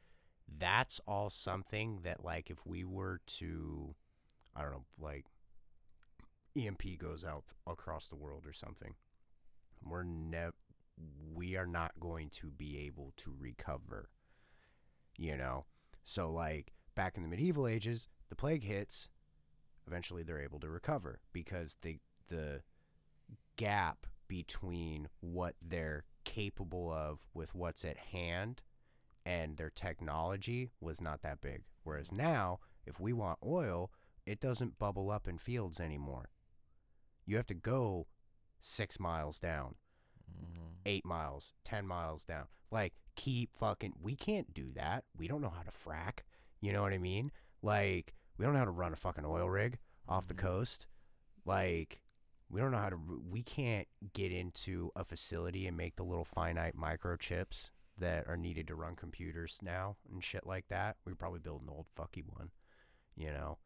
[0.58, 3.94] that's all something that like if we were to,
[4.54, 5.26] I don't know, like
[6.56, 8.94] EMP goes out across the world or something,
[9.82, 10.54] we're never
[11.32, 14.10] we are not going to be able to recover.
[15.16, 15.66] You know?
[16.04, 19.08] So, like, back in the medieval ages, the plague hits,
[19.86, 21.98] eventually they're able to recover because the,
[22.28, 22.62] the
[23.56, 28.62] gap between what they're capable of with what's at hand
[29.24, 31.62] and their technology was not that big.
[31.84, 33.90] Whereas now, if we want oil,
[34.26, 36.30] it doesn't bubble up in fields anymore.
[37.26, 38.06] You have to go
[38.60, 39.76] six miles down
[40.30, 40.76] Mhm.
[40.84, 42.48] eight miles, ten miles down.
[42.70, 43.94] Like, keep fucking.
[44.00, 45.04] We can't do that.
[45.14, 46.20] We don't know how to frack.
[46.60, 47.32] You know what I mean?
[47.62, 50.38] Like, we don't know how to run a fucking oil rig off the Mhm.
[50.38, 50.86] coast.
[51.44, 52.02] Like,
[52.48, 52.96] we don't know how to.
[52.96, 57.70] We can't get into a facility and make the little finite microchips
[58.00, 60.96] that are needed to run computers now and shit like that.
[61.04, 62.50] We could probably build an old fucky one,
[63.16, 63.58] you know.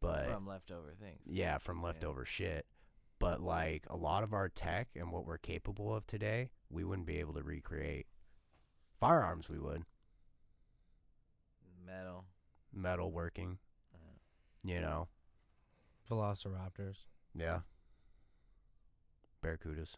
[0.00, 1.20] But From leftover things.
[1.24, 1.84] yeah, from Yeah.
[1.86, 2.66] leftover shit.
[3.18, 7.06] But like a lot of our tech and what we're capable of today, we wouldn't
[7.06, 8.06] be able to recreate.
[8.98, 9.84] Firearms, we would.
[11.84, 12.26] Metal.
[12.72, 13.58] Metal working,
[13.94, 13.98] Uh,
[14.64, 15.08] you know.
[16.10, 17.60] Velociraptors, Yeah.
[19.42, 19.96] Barracudas.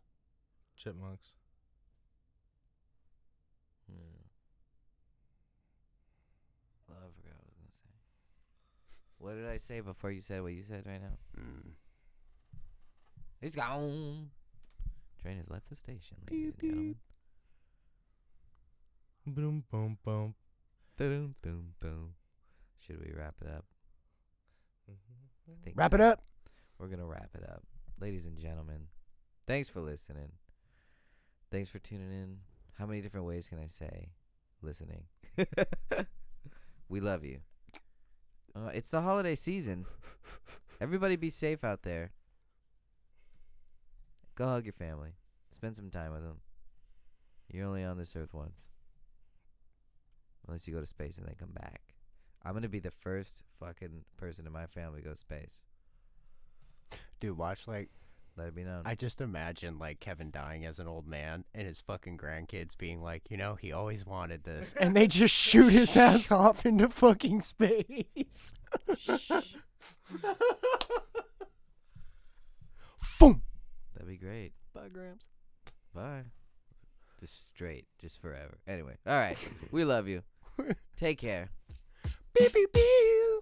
[0.77, 1.33] chipmunks.
[3.91, 4.23] Hmm.
[6.89, 7.95] Well, I forgot what I was gonna say.
[9.19, 11.19] What did I say before you said what you said right now?
[11.39, 11.73] Mm.
[13.41, 14.31] It's gone.
[15.23, 16.95] Train has left the station, ladies and gentlemen.
[19.27, 20.35] Boom, boom, boom.
[20.97, 22.11] Dun, dun, dun.
[22.81, 23.65] Should we wrap it up?
[24.89, 25.97] I think Wrap so.
[25.97, 26.23] it up.
[26.79, 27.63] We're gonna wrap it up,
[28.01, 28.89] ladies and gentlemen.
[29.47, 30.33] Thanks for listening.
[31.51, 32.39] Thanks for tuning in.
[32.79, 34.11] How many different ways can I say
[34.63, 35.05] listening?
[36.89, 37.39] we love you.
[38.55, 39.85] Uh, it's the holiday season.
[40.81, 42.13] Everybody be safe out there.
[44.37, 45.15] Go hug your family.
[45.51, 46.39] Spend some time with them.
[47.51, 48.67] You're only on this earth once.
[50.47, 51.81] Unless you go to space and then come back.
[52.45, 55.63] I'm gonna be the first fucking person in my family to go to space.
[57.19, 57.91] Dude, watch like
[58.39, 58.83] Let it be known.
[58.85, 63.03] I just imagine like Kevin dying as an old man and his fucking grandkids being
[63.03, 66.89] like, you know, he always wanted this, and they just shoot his ass off into
[66.89, 68.55] fucking space.
[73.19, 73.43] Boom.
[73.95, 74.53] That'd be great.
[74.73, 75.23] Bye, Grams.
[75.93, 76.23] Bye.
[77.19, 78.59] Just straight, just forever.
[78.69, 79.37] Anyway, all right.
[79.73, 80.23] we love you.
[80.97, 81.49] Take care.
[82.39, 83.38] Beep beep beep.